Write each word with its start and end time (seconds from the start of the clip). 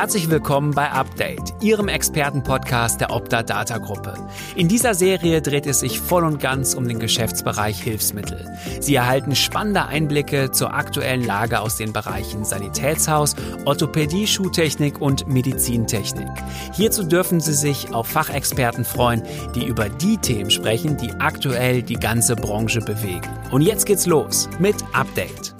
Herzlich 0.00 0.30
willkommen 0.30 0.70
bei 0.70 0.90
Update, 0.90 1.52
Ihrem 1.60 1.88
Expertenpodcast 1.88 3.02
der 3.02 3.10
Opta 3.10 3.42
Data 3.42 3.76
Gruppe. 3.76 4.14
In 4.56 4.66
dieser 4.66 4.94
Serie 4.94 5.42
dreht 5.42 5.66
es 5.66 5.80
sich 5.80 6.00
voll 6.00 6.24
und 6.24 6.40
ganz 6.40 6.72
um 6.72 6.88
den 6.88 6.98
Geschäftsbereich 6.98 7.82
Hilfsmittel. 7.82 8.50
Sie 8.80 8.94
erhalten 8.94 9.36
spannende 9.36 9.84
Einblicke 9.84 10.52
zur 10.52 10.72
aktuellen 10.72 11.22
Lage 11.22 11.60
aus 11.60 11.76
den 11.76 11.92
Bereichen 11.92 12.46
Sanitätshaus, 12.46 13.36
Orthopädie, 13.66 14.26
Schuhtechnik 14.26 15.02
und 15.02 15.28
Medizintechnik. 15.28 16.30
Hierzu 16.72 17.04
dürfen 17.04 17.40
Sie 17.40 17.52
sich 17.52 17.92
auf 17.92 18.08
Fachexperten 18.08 18.86
freuen, 18.86 19.22
die 19.54 19.66
über 19.66 19.90
die 19.90 20.16
Themen 20.16 20.50
sprechen, 20.50 20.96
die 20.96 21.12
aktuell 21.18 21.82
die 21.82 22.00
ganze 22.00 22.36
Branche 22.36 22.80
bewegen. 22.80 23.28
Und 23.50 23.60
jetzt 23.60 23.84
geht's 23.84 24.06
los 24.06 24.48
mit 24.58 24.76
Update. 24.94 25.59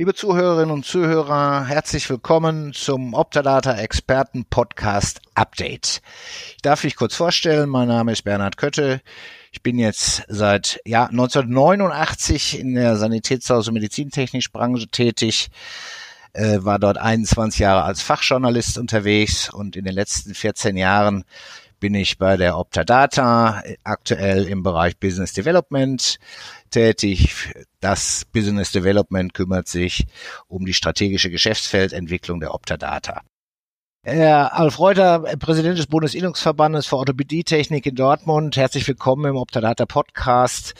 Liebe 0.00 0.14
Zuhörerinnen 0.14 0.70
und 0.70 0.86
Zuhörer, 0.86 1.66
herzlich 1.66 2.08
willkommen 2.08 2.72
zum 2.72 3.12
Optadata 3.12 3.74
Experten 3.74 4.46
Podcast 4.46 5.20
Update. 5.34 6.00
Ich 6.56 6.62
darf 6.62 6.84
mich 6.84 6.96
kurz 6.96 7.14
vorstellen, 7.14 7.68
mein 7.68 7.88
Name 7.88 8.12
ist 8.12 8.22
Bernhard 8.22 8.56
Kötte. 8.56 9.02
Ich 9.52 9.62
bin 9.62 9.78
jetzt 9.78 10.24
seit 10.26 10.80
ja, 10.86 11.04
1989 11.04 12.60
in 12.60 12.76
der 12.76 12.96
Sanitätshaus- 12.96 13.68
und 13.68 13.74
Medizintechnikbranche 13.74 14.88
tätig, 14.88 15.50
äh, 16.32 16.60
war 16.62 16.78
dort 16.78 16.96
21 16.96 17.60
Jahre 17.60 17.82
als 17.82 18.00
Fachjournalist 18.00 18.78
unterwegs 18.78 19.52
und 19.52 19.76
in 19.76 19.84
den 19.84 19.92
letzten 19.92 20.32
14 20.32 20.78
Jahren 20.78 21.24
bin 21.78 21.94
ich 21.94 22.18
bei 22.18 22.36
der 22.36 22.56
Optadata 22.56 23.62
aktuell 23.84 24.46
im 24.46 24.62
Bereich 24.62 24.98
Business 24.98 25.32
Development 25.32 26.18
tätig. 26.70 27.52
Das 27.80 28.24
Business 28.32 28.72
Development 28.72 29.34
kümmert 29.34 29.68
sich 29.68 30.06
um 30.48 30.64
die 30.64 30.74
strategische 30.74 31.30
Geschäftsfeldentwicklung 31.30 32.40
der 32.40 32.54
Optadata. 32.54 33.22
Herr 34.02 34.54
Alf 34.58 34.78
Reuter, 34.78 35.18
Präsident 35.38 35.78
des 35.78 35.86
Bundesinnungsverbandes 35.86 36.86
für 36.86 36.96
Orthopädietechnik 36.96 37.84
in 37.84 37.96
Dortmund. 37.96 38.56
Herzlich 38.56 38.88
willkommen 38.88 39.26
im 39.26 39.36
Optadata 39.36 39.84
Podcast. 39.84 40.72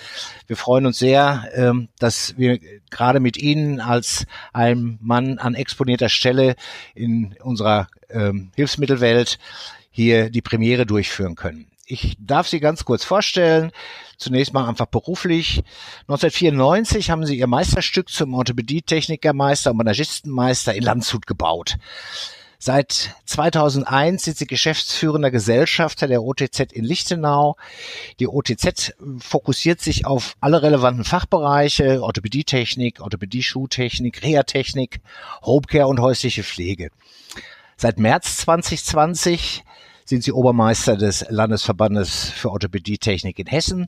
Wir 0.47 0.57
freuen 0.57 0.87
uns 0.87 0.99
sehr, 0.99 1.51
ähm, 1.53 1.91
dass 1.99 2.39
wir 2.39 2.59
gerade 2.91 3.21
mit 3.21 3.37
Ihnen 3.37 3.81
als 3.81 4.25
einem 4.55 4.99
Mann 5.03 5.39
an 5.39 5.55
exponierter 5.55 6.09
Stelle 6.09 6.57
in 6.95 7.37
unserer 7.43 7.89
ähm, 8.09 8.53
Hilfsmittelwelt 8.57 9.39
hier 9.91 10.31
die 10.31 10.41
Premiere 10.41 10.87
durchführen 10.87 11.35
können. 11.35 11.70
Ich 11.91 12.17
darf 12.21 12.47
Sie 12.47 12.61
ganz 12.61 12.85
kurz 12.85 13.05
vorstellen. 13.05 13.73
Zunächst 14.17 14.53
mal 14.53 14.69
einfach 14.69 14.87
beruflich. 14.87 15.65
1994 16.03 17.11
haben 17.11 17.27
Sie 17.27 17.37
Ihr 17.37 17.49
Meisterstück 17.49 18.09
zum 18.11 18.33
Orthopädie-Technikermeister 18.35 19.73
und 19.73 19.79
Monagistenmeister 19.79 20.73
in 20.73 20.85
Landshut 20.85 21.27
gebaut. 21.27 21.79
Seit 22.61 23.17
2001 23.25 24.23
sind 24.23 24.37
Sie 24.37 24.47
geschäftsführender 24.47 25.33
Gesellschafter 25.33 26.07
der 26.07 26.23
OTZ 26.23 26.73
in 26.73 26.85
Lichtenau. 26.85 27.57
Die 28.21 28.29
OTZ 28.29 28.95
fokussiert 29.19 29.81
sich 29.81 30.07
auf 30.07 30.37
alle 30.41 30.63
relevanten 30.63 31.03
Fachbereiche, 31.03 32.05
Orthopädietechnik, 32.05 33.01
Orthopädie-Schuhtechnik, 33.01 34.23
Reha-Technik, 34.23 35.01
Homecare 35.43 35.89
und 35.89 35.99
häusliche 35.99 36.45
Pflege. 36.45 36.91
Seit 37.77 37.99
März 37.99 38.37
2020 38.37 39.65
sind 40.11 40.25
Sie 40.25 40.33
Obermeister 40.33 40.97
des 40.97 41.25
Landesverbandes 41.29 42.31
für 42.31 42.51
Orthopädietechnik 42.51 43.39
in 43.39 43.47
Hessen 43.47 43.87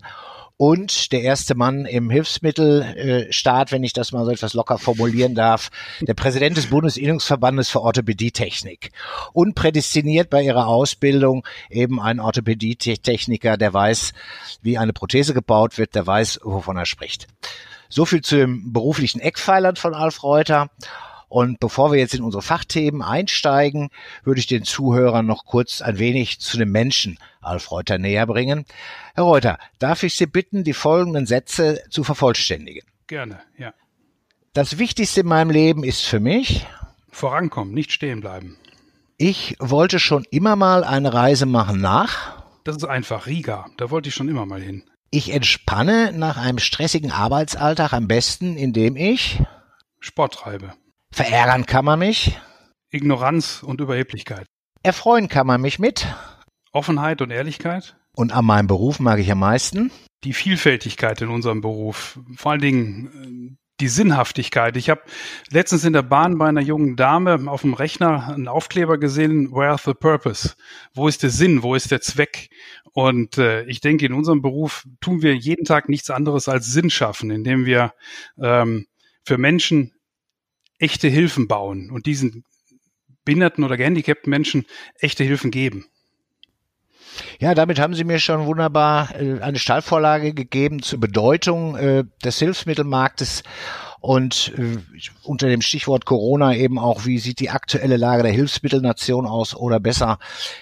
und 0.57 1.11
der 1.11 1.23
erste 1.23 1.57
Mann 1.57 1.85
im 1.85 2.11
Hilfsmittelstaat, 2.11 3.73
wenn 3.73 3.83
ich 3.83 3.93
das 3.93 4.13
mal 4.13 4.25
so 4.25 4.31
etwas 4.31 4.55
locker 4.55 4.79
formulieren 4.79 5.35
darf, 5.35 5.73
der 6.01 6.15
Präsident 6.15 6.57
des 6.57 6.69
Bundesinnungsverbandes 6.69 7.71
für 7.71 7.81
Orthopädietechnik 7.81 8.93
und 9.33 9.57
prädestiniert 9.57 10.31
bei 10.31 10.43
ihrer 10.43 10.69
Ausbildung 10.69 11.45
eben 11.69 12.01
ein 12.01 12.21
Orthopädietechniker, 12.21 13.57
der 13.57 13.75
weiß, 13.75 14.13
wie 14.63 14.79
eine 14.79 14.93
Prothese 14.93 15.35
gebaut 15.35 15.77
wird, 15.77 15.97
der 15.97 16.07
weiß, 16.07 16.39
wovon 16.45 16.77
er 16.77 16.87
spricht. 16.87 17.27
So 17.89 18.05
viel 18.05 18.21
zu 18.21 18.37
den 18.37 18.73
beruflichen 18.73 19.21
Eckpfeilern 19.21 19.75
von 19.75 19.93
Alf 19.93 20.23
Reuter. 20.23 20.71
Und 21.33 21.61
bevor 21.61 21.93
wir 21.93 21.99
jetzt 21.99 22.13
in 22.13 22.23
unsere 22.23 22.43
Fachthemen 22.43 23.01
einsteigen, 23.01 23.89
würde 24.23 24.39
ich 24.39 24.47
den 24.47 24.65
Zuhörern 24.65 25.25
noch 25.25 25.47
kurz 25.47 25.81
ein 25.81 25.99
wenig 25.99 26.41
zu 26.41 26.59
dem 26.59 26.71
Menschen 26.71 27.19
Alf 27.41 27.71
Reuter 27.71 27.97
näher 27.97 28.27
bringen. 28.27 28.67
Herr 29.15 29.25
Reuter, 29.25 29.59
darf 29.79 30.03
ich 30.03 30.15
Sie 30.15 30.27
bitten, 30.27 30.63
die 30.63 30.75
folgenden 30.75 31.25
Sätze 31.25 31.83
zu 31.89 32.05
vervollständigen? 32.05 32.87
Gerne, 33.07 33.41
ja. 33.57 33.73
Das 34.53 34.77
Wichtigste 34.77 35.23
in 35.23 35.27
meinem 35.27 35.49
Leben 35.49 35.85
ist 35.85 36.03
für 36.03 36.21
mich 36.21 36.67
Vorankommen, 37.11 37.73
nicht 37.73 37.93
stehen 37.93 38.21
bleiben. 38.21 38.59
Ich 39.17 39.57
wollte 39.59 40.01
schon 40.01 40.27
immer 40.31 40.55
mal 40.55 40.85
eine 40.85 41.15
Reise 41.15 41.47
machen 41.47 41.81
nach. 41.81 42.45
Das 42.65 42.77
ist 42.77 42.85
einfach 42.85 43.27
Riga. 43.27 43.71
Da 43.79 43.91
wollte 43.91 44.11
ich 44.11 44.15
schon 44.15 44.29
immer 44.29 44.45
mal 44.45 44.61
hin. 44.61 44.85
Ich 45.11 45.33
entspanne 45.33 46.13
nach 46.13 46.37
einem 46.37 46.59
stressigen 46.59 47.11
Arbeitsalltag 47.11 47.95
am 47.95 48.07
besten, 48.07 48.59
indem 48.59 48.97
ich 48.97 49.43
Sport 49.99 50.35
treibe. 50.35 50.75
Verärgern 51.13 51.67
kann 51.67 51.85
man 51.85 51.99
mich. 51.99 52.39
Ignoranz 52.91 53.63
und 53.63 53.81
Überheblichkeit. 53.81 54.47
Erfreuen 54.83 55.29
kann 55.29 55.47
man 55.47 55.61
mich 55.61 55.79
mit. 55.79 56.07
Offenheit 56.73 57.21
und 57.21 57.31
Ehrlichkeit. 57.31 57.97
Und 58.15 58.33
an 58.33 58.45
meinem 58.45 58.67
Beruf 58.67 58.99
mag 58.99 59.19
ich 59.19 59.31
am 59.31 59.39
meisten. 59.39 59.91
Die 60.25 60.33
Vielfältigkeit 60.33 61.21
in 61.21 61.29
unserem 61.29 61.61
Beruf. 61.61 62.19
Vor 62.37 62.53
allen 62.53 62.61
Dingen 62.61 63.53
äh, 63.53 63.57
die 63.81 63.89
Sinnhaftigkeit. 63.89 64.77
Ich 64.77 64.89
habe 64.89 65.03
letztens 65.51 65.85
in 65.85 65.93
der 65.93 66.03
Bahn 66.03 66.39
bei 66.39 66.47
einer 66.47 66.61
jungen 66.61 66.97
Dame 66.97 67.39
auf 67.47 67.63
dem 67.63 67.75
Rechner 67.75 68.29
einen 68.29 68.49
Aufkleber 68.49 68.97
gesehen, 68.97 69.51
Where's 69.53 69.85
the 69.85 69.95
Purpose? 69.95 70.55
Wo 70.95 71.09
ist 71.09 71.23
der 71.23 71.31
Sinn? 71.31 71.63
Wo 71.63 71.75
ist 71.75 71.91
der 71.91 72.01
Zweck? 72.01 72.49
Und 72.93 73.39
äh, 73.39 73.65
ich 73.65 73.81
denke, 73.81 74.07
in 74.07 74.13
unserem 74.13 74.41
Beruf 74.41 74.87
tun 75.01 75.23
wir 75.23 75.35
jeden 75.35 75.65
Tag 75.65 75.89
nichts 75.89 76.11
anderes 76.11 76.49
als 76.49 76.67
Sinn 76.67 76.91
schaffen, 76.91 77.31
indem 77.31 77.67
wir 77.67 77.93
ähm, 78.41 78.87
für 79.25 79.39
Menschen 79.39 79.93
echte 80.83 81.09
Hilfen 81.09 81.47
bauen 81.49 81.91
und 81.91 82.07
diesen 82.07 82.45
behinderten 83.25 83.63
oder 83.63 83.77
gehandicapten 83.77 84.31
Menschen 84.31 84.67
echte 84.99 85.23
Hilfen 85.23 85.51
geben. 85.51 85.87
Ja, 87.39 87.55
damit 87.55 87.79
haben 87.79 87.95
Sie 87.95 88.05
mir 88.05 88.19
schon 88.19 88.47
wunderbar 88.47 89.15
äh, 89.15 89.41
eine 89.41 89.59
Stallvorlage 89.59 90.35
gegeben 90.35 90.83
zur 90.83 90.99
Bedeutung 90.99 91.77
äh, 91.77 92.05
des 92.25 92.39
Hilfsmittelmarktes 92.39 93.43
und 94.01 94.53
äh, 94.57 94.79
unter 95.23 95.49
dem 95.49 95.61
Stichwort 95.61 96.05
Corona 96.05 96.55
eben 96.57 96.79
auch, 96.79 97.05
wie 97.05 97.19
sieht 97.19 97.39
die 97.39 97.51
aktuelle 97.51 97.97
Lage 97.97 98.25
der 98.25 98.33
Hilfsmittelnation 98.33 99.27
aus 99.27 99.55
oder 99.55 99.79
besser, 99.79 100.19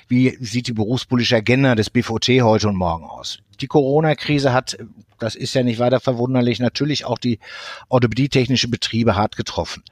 wie 0.09 0.37
sieht 0.41 0.67
die 0.67 0.73
berufspolitische 0.73 1.37
Agenda 1.37 1.75
des 1.75 1.89
BVT 1.89 2.43
heute 2.43 2.69
und 2.69 2.77
morgen 2.77 3.05
aus? 3.05 3.39
Die 3.61 3.67
Corona-Krise 3.67 4.53
hat, 4.53 4.79
das 5.19 5.35
ist 5.35 5.55
ja 5.55 5.63
nicht 5.63 5.79
weiter 5.79 6.01
verwunderlich, 6.01 6.59
natürlich 6.61 7.05
auch 7.05 7.19
die 7.19 7.39
orthopädietechnische 7.89 8.69
Betriebe 8.69 9.17
hart 9.17 9.37
getroffen. 9.37 9.83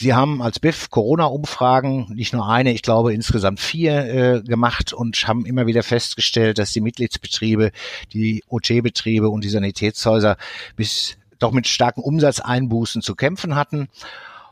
Sie 0.00 0.14
haben 0.14 0.42
als 0.42 0.60
BIF 0.60 0.90
Corona-Umfragen, 0.90 2.06
nicht 2.14 2.32
nur 2.32 2.48
eine, 2.48 2.72
ich 2.72 2.82
glaube 2.82 3.12
insgesamt 3.12 3.58
vier 3.58 4.04
äh, 4.04 4.42
gemacht 4.42 4.92
und 4.92 5.26
haben 5.26 5.44
immer 5.44 5.66
wieder 5.66 5.82
festgestellt, 5.82 6.58
dass 6.58 6.70
die 6.70 6.80
Mitgliedsbetriebe, 6.80 7.72
die 8.12 8.44
OT-Betriebe 8.46 9.28
und 9.28 9.42
die 9.42 9.48
Sanitätshäuser 9.48 10.36
bis 10.76 11.16
doch 11.40 11.50
mit 11.50 11.66
starken 11.66 12.00
Umsatzeinbußen 12.00 13.02
zu 13.02 13.16
kämpfen 13.16 13.56
hatten. 13.56 13.88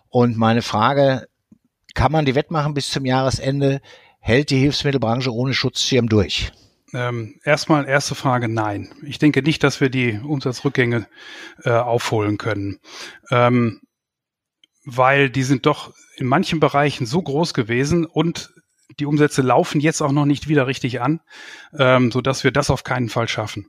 Und 0.08 0.36
meine 0.36 0.62
Frage, 0.62 1.28
kann 1.94 2.10
man 2.10 2.24
die 2.24 2.34
Wettmachen 2.34 2.74
bis 2.74 2.90
zum 2.90 3.04
Jahresende? 3.04 3.80
Hält 4.18 4.50
die 4.50 4.58
Hilfsmittelbranche 4.58 5.32
ohne 5.32 5.54
Schutzschirm 5.54 6.08
durch? 6.08 6.50
Ähm, 6.92 7.40
erstmal 7.44 7.88
erste 7.88 8.14
Frage, 8.14 8.48
nein. 8.48 8.94
Ich 9.02 9.18
denke 9.18 9.42
nicht, 9.42 9.62
dass 9.64 9.80
wir 9.80 9.90
die 9.90 10.20
Umsatzrückgänge 10.22 11.08
äh, 11.64 11.70
aufholen 11.70 12.38
können. 12.38 12.78
Ähm, 13.30 13.80
weil 14.84 15.30
die 15.30 15.42
sind 15.42 15.66
doch 15.66 15.92
in 16.16 16.26
manchen 16.26 16.60
Bereichen 16.60 17.06
so 17.06 17.20
groß 17.20 17.54
gewesen 17.54 18.06
und 18.06 18.52
die 19.00 19.06
Umsätze 19.06 19.42
laufen 19.42 19.80
jetzt 19.80 20.00
auch 20.00 20.12
noch 20.12 20.26
nicht 20.26 20.48
wieder 20.48 20.66
richtig 20.66 21.00
an, 21.00 21.20
ähm, 21.76 22.12
so 22.12 22.20
dass 22.20 22.44
wir 22.44 22.52
das 22.52 22.70
auf 22.70 22.84
keinen 22.84 23.08
Fall 23.08 23.28
schaffen. 23.28 23.66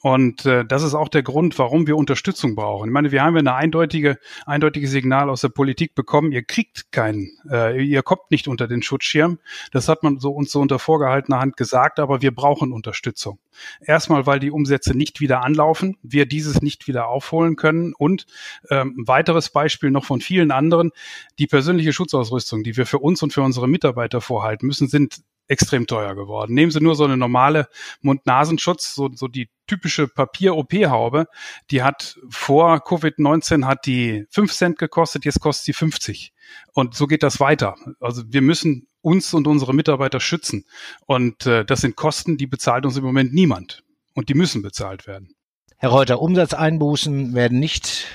Und 0.00 0.46
äh, 0.46 0.64
das 0.64 0.82
ist 0.82 0.94
auch 0.94 1.08
der 1.08 1.22
Grund, 1.22 1.58
warum 1.58 1.86
wir 1.86 1.96
Unterstützung 1.96 2.54
brauchen. 2.54 2.88
Ich 2.88 2.92
meine, 2.92 3.12
wir 3.12 3.22
haben 3.22 3.34
ja 3.34 3.40
eine 3.40 3.54
eindeutige, 3.54 4.18
eindeutige 4.46 4.88
Signal 4.88 5.30
aus 5.30 5.40
der 5.40 5.48
Politik 5.48 5.94
bekommen, 5.94 6.32
ihr 6.32 6.42
kriegt 6.42 6.92
keinen, 6.92 7.30
äh, 7.50 7.82
ihr 7.82 8.02
kommt 8.02 8.30
nicht 8.30 8.48
unter 8.48 8.68
den 8.68 8.82
Schutzschirm. 8.82 9.38
Das 9.72 9.88
hat 9.88 10.02
man 10.02 10.18
so 10.18 10.32
uns 10.32 10.50
so 10.50 10.60
unter 10.60 10.78
vorgehaltener 10.78 11.40
Hand 11.40 11.56
gesagt, 11.56 11.98
aber 11.98 12.22
wir 12.22 12.34
brauchen 12.34 12.72
Unterstützung. 12.72 13.38
Erstmal, 13.80 14.26
weil 14.26 14.40
die 14.40 14.50
Umsätze 14.50 14.96
nicht 14.96 15.20
wieder 15.20 15.42
anlaufen, 15.42 15.96
wir 16.02 16.26
dieses 16.26 16.62
nicht 16.62 16.86
wieder 16.88 17.08
aufholen 17.08 17.56
können. 17.56 17.94
Und 17.94 18.26
ähm, 18.70 18.96
ein 18.98 19.08
weiteres 19.08 19.50
Beispiel 19.50 19.90
noch 19.90 20.04
von 20.04 20.20
vielen 20.20 20.50
anderen, 20.50 20.90
die 21.38 21.46
persönliche 21.46 21.92
Schutzausrüstung, 21.92 22.62
die 22.62 22.76
wir 22.76 22.86
für 22.86 22.98
uns 22.98 23.22
und 23.22 23.32
für 23.32 23.42
unsere 23.42 23.68
Mitarbeiter 23.68 24.20
vorhalten 24.20 24.66
müssen, 24.66 24.88
sind 24.88 25.22
extrem 25.48 25.86
teuer 25.86 26.14
geworden. 26.14 26.54
Nehmen 26.54 26.70
Sie 26.70 26.80
nur 26.80 26.94
so 26.94 27.04
eine 27.04 27.16
normale 27.16 27.68
Mund-Nasenschutz, 28.00 28.94
so, 28.94 29.10
so 29.12 29.28
die 29.28 29.50
typische 29.66 30.08
Papier-OP-Haube, 30.08 31.26
die 31.70 31.82
hat 31.82 32.18
vor 32.28 32.76
Covid-19 32.76 33.64
hat 33.66 33.86
die 33.86 34.26
5 34.30 34.52
Cent 34.52 34.78
gekostet, 34.78 35.24
jetzt 35.24 35.40
kostet 35.40 35.66
sie 35.66 35.72
50. 35.72 36.32
Und 36.72 36.94
so 36.94 37.06
geht 37.06 37.22
das 37.22 37.40
weiter. 37.40 37.76
Also 38.00 38.22
wir 38.26 38.42
müssen 38.42 38.86
uns 39.00 39.34
und 39.34 39.46
unsere 39.46 39.74
Mitarbeiter 39.74 40.20
schützen. 40.20 40.64
Und 41.06 41.46
äh, 41.46 41.64
das 41.64 41.82
sind 41.82 41.96
Kosten, 41.96 42.36
die 42.36 42.46
bezahlt 42.46 42.86
uns 42.86 42.96
im 42.96 43.04
Moment 43.04 43.34
niemand. 43.34 43.82
Und 44.14 44.28
die 44.28 44.34
müssen 44.34 44.62
bezahlt 44.62 45.06
werden. 45.06 45.34
Herr 45.76 45.90
Reuter, 45.90 46.20
Umsatzeinbußen 46.20 47.34
werden 47.34 47.58
nicht 47.58 48.06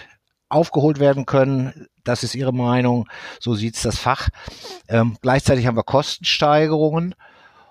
aufgeholt 0.49 0.99
werden 0.99 1.25
können. 1.25 1.87
Das 2.03 2.23
ist 2.23 2.35
Ihre 2.35 2.53
Meinung. 2.53 3.07
So 3.39 3.53
sieht's 3.53 3.81
das 3.83 3.97
Fach. 3.97 4.29
Ähm, 4.87 5.17
gleichzeitig 5.21 5.67
haben 5.67 5.77
wir 5.77 5.83
Kostensteigerungen. 5.83 7.15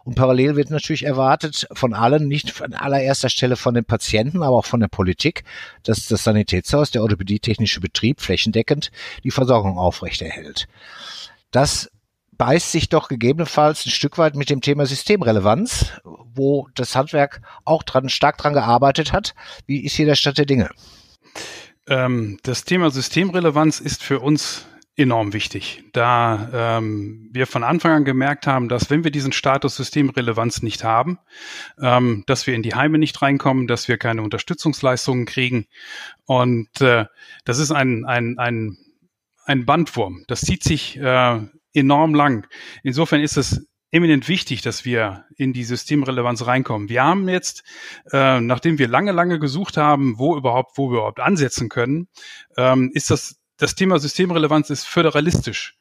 Und 0.04 0.14
parallel 0.14 0.56
wird 0.56 0.70
natürlich 0.70 1.04
erwartet 1.04 1.68
von 1.72 1.92
allen, 1.92 2.28
nicht 2.28 2.62
an 2.62 2.72
allererster 2.72 3.28
Stelle 3.28 3.56
von 3.56 3.74
den 3.74 3.84
Patienten, 3.84 4.42
aber 4.42 4.56
auch 4.56 4.64
von 4.64 4.80
der 4.80 4.88
Politik, 4.88 5.44
dass 5.82 6.06
das 6.06 6.24
Sanitätshaus, 6.24 6.90
der 6.90 7.02
orthopädietechnische 7.02 7.80
Betrieb 7.80 8.22
flächendeckend 8.22 8.90
die 9.22 9.30
Versorgung 9.30 9.76
aufrechterhält. 9.76 10.66
Das 11.50 11.90
beißt 12.38 12.72
sich 12.72 12.88
doch 12.88 13.08
gegebenenfalls 13.08 13.84
ein 13.84 13.90
Stück 13.90 14.16
weit 14.16 14.34
mit 14.34 14.48
dem 14.48 14.62
Thema 14.62 14.86
Systemrelevanz, 14.86 15.92
wo 16.04 16.68
das 16.74 16.96
Handwerk 16.96 17.42
auch 17.66 17.82
dran, 17.82 18.08
stark 18.08 18.38
dran 18.38 18.54
gearbeitet 18.54 19.12
hat. 19.12 19.34
Wie 19.66 19.84
ist 19.84 19.96
hier 19.96 20.06
der 20.06 20.14
Stand 20.14 20.38
der 20.38 20.46
Dinge? 20.46 20.70
Ähm, 21.88 22.38
das 22.42 22.64
Thema 22.64 22.90
Systemrelevanz 22.90 23.80
ist 23.80 24.02
für 24.02 24.20
uns 24.20 24.66
enorm 24.98 25.32
wichtig, 25.32 25.84
da 25.92 26.78
ähm, 26.78 27.30
wir 27.32 27.46
von 27.46 27.62
Anfang 27.62 27.92
an 27.92 28.04
gemerkt 28.04 28.48
haben, 28.48 28.68
dass 28.68 28.90
wenn 28.90 29.04
wir 29.04 29.12
diesen 29.12 29.30
Status 29.30 29.76
Systemrelevanz 29.76 30.60
nicht 30.62 30.82
haben, 30.82 31.20
ähm, 31.80 32.24
dass 32.26 32.48
wir 32.48 32.54
in 32.54 32.64
die 32.64 32.74
Heime 32.74 32.98
nicht 32.98 33.22
reinkommen, 33.22 33.68
dass 33.68 33.86
wir 33.86 33.96
keine 33.96 34.22
Unterstützungsleistungen 34.22 35.24
kriegen. 35.24 35.66
Und 36.24 36.80
äh, 36.80 37.06
das 37.44 37.58
ist 37.58 37.70
ein, 37.70 38.06
ein, 38.06 38.38
ein, 38.38 38.76
ein 39.44 39.64
Bandwurm. 39.64 40.24
Das 40.26 40.40
zieht 40.40 40.64
sich 40.64 40.98
äh, 40.98 41.40
enorm 41.72 42.14
lang. 42.14 42.48
Insofern 42.82 43.20
ist 43.20 43.36
es 43.36 43.67
eminent 43.90 44.28
wichtig, 44.28 44.62
dass 44.62 44.84
wir 44.84 45.24
in 45.36 45.52
die 45.52 45.64
Systemrelevanz 45.64 46.46
reinkommen. 46.46 46.88
Wir 46.88 47.04
haben 47.04 47.28
jetzt, 47.28 47.64
äh, 48.12 48.40
nachdem 48.40 48.78
wir 48.78 48.88
lange, 48.88 49.12
lange 49.12 49.38
gesucht 49.38 49.76
haben, 49.76 50.18
wo 50.18 50.36
überhaupt, 50.36 50.76
wo 50.76 50.90
wir 50.90 50.98
überhaupt 50.98 51.20
ansetzen 51.20 51.68
können, 51.68 52.08
ähm, 52.56 52.90
ist 52.92 53.10
das, 53.10 53.40
das 53.56 53.74
Thema 53.74 53.98
Systemrelevanz 53.98 54.70
ist 54.70 54.84
föderalistisch 54.84 55.78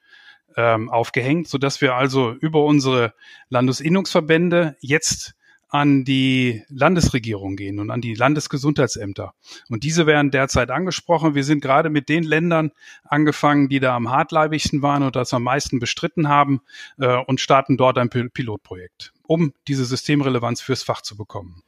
ähm, 0.56 0.89
aufgehängt, 0.89 1.48
so 1.48 1.57
dass 1.57 1.81
wir 1.81 1.95
also 1.95 2.31
über 2.31 2.63
unsere 2.63 3.13
Landesinnungsverbände 3.50 4.75
jetzt 4.80 5.36
an 5.69 6.05
die 6.05 6.63
Landesregierung 6.69 7.55
gehen 7.55 7.79
und 7.79 7.91
an 7.91 8.01
die 8.01 8.13
Landesgesundheitsämter. 8.13 9.33
Und 9.69 9.83
diese 9.83 10.05
werden 10.05 10.31
derzeit 10.31 10.71
angesprochen. 10.71 11.35
Wir 11.35 11.43
sind 11.43 11.61
gerade 11.61 11.89
mit 11.89 12.09
den 12.09 12.23
Ländern 12.23 12.71
angefangen, 13.03 13.69
die 13.69 13.79
da 13.79 13.95
am 13.95 14.09
hartleibigsten 14.09 14.81
waren 14.81 15.03
und 15.03 15.15
das 15.15 15.33
am 15.33 15.43
meisten 15.43 15.79
bestritten 15.79 16.29
haben 16.29 16.61
äh, 16.99 17.17
und 17.17 17.41
starten 17.41 17.77
dort 17.77 17.97
ein 17.97 18.09
Pilotprojekt, 18.09 19.13
um 19.23 19.53
diese 19.67 19.85
Systemrelevanz 19.85 20.61
fürs 20.61 20.83
Fach 20.83 21.01
zu 21.01 21.17
bekommen. 21.17 21.63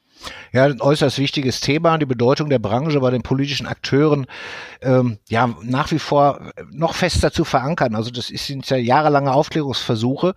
Ja, 0.52 0.66
ein 0.66 0.82
äußerst 0.82 1.18
wichtiges 1.20 1.62
Thema, 1.62 1.98
die 1.98 2.06
Bedeutung 2.06 2.50
der 2.50 2.60
Branche 2.60 3.00
bei 3.00 3.12
den 3.12 3.22
politischen 3.22 3.68
Akteuren, 3.68 4.26
ähm, 4.82 5.20
ja, 5.30 5.56
nach 5.62 5.92
wie 5.92 6.00
vor 6.00 6.52
noch 6.72 6.96
fester 6.96 7.32
zu 7.32 7.46
verankern. 7.46 7.96
Also 7.96 8.12
das 8.12 8.28
sind 8.28 8.70
ja 8.70 8.78
jahrelange 8.78 9.32
Aufklärungsversuche. 9.32 10.34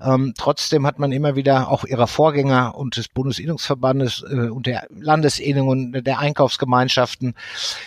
Ähm, 0.00 0.34
trotzdem 0.36 0.86
hat 0.86 0.98
man 0.98 1.12
immer 1.12 1.36
wieder 1.36 1.70
auch 1.70 1.84
ihrer 1.84 2.06
Vorgänger 2.06 2.74
und 2.74 2.96
des 2.96 3.08
Bundesinnungsverbandes 3.08 4.24
äh, 4.28 4.48
und 4.48 4.66
der 4.66 4.86
Landesinnungen, 4.90 5.92
der 5.92 6.18
Einkaufsgemeinschaften, 6.18 7.34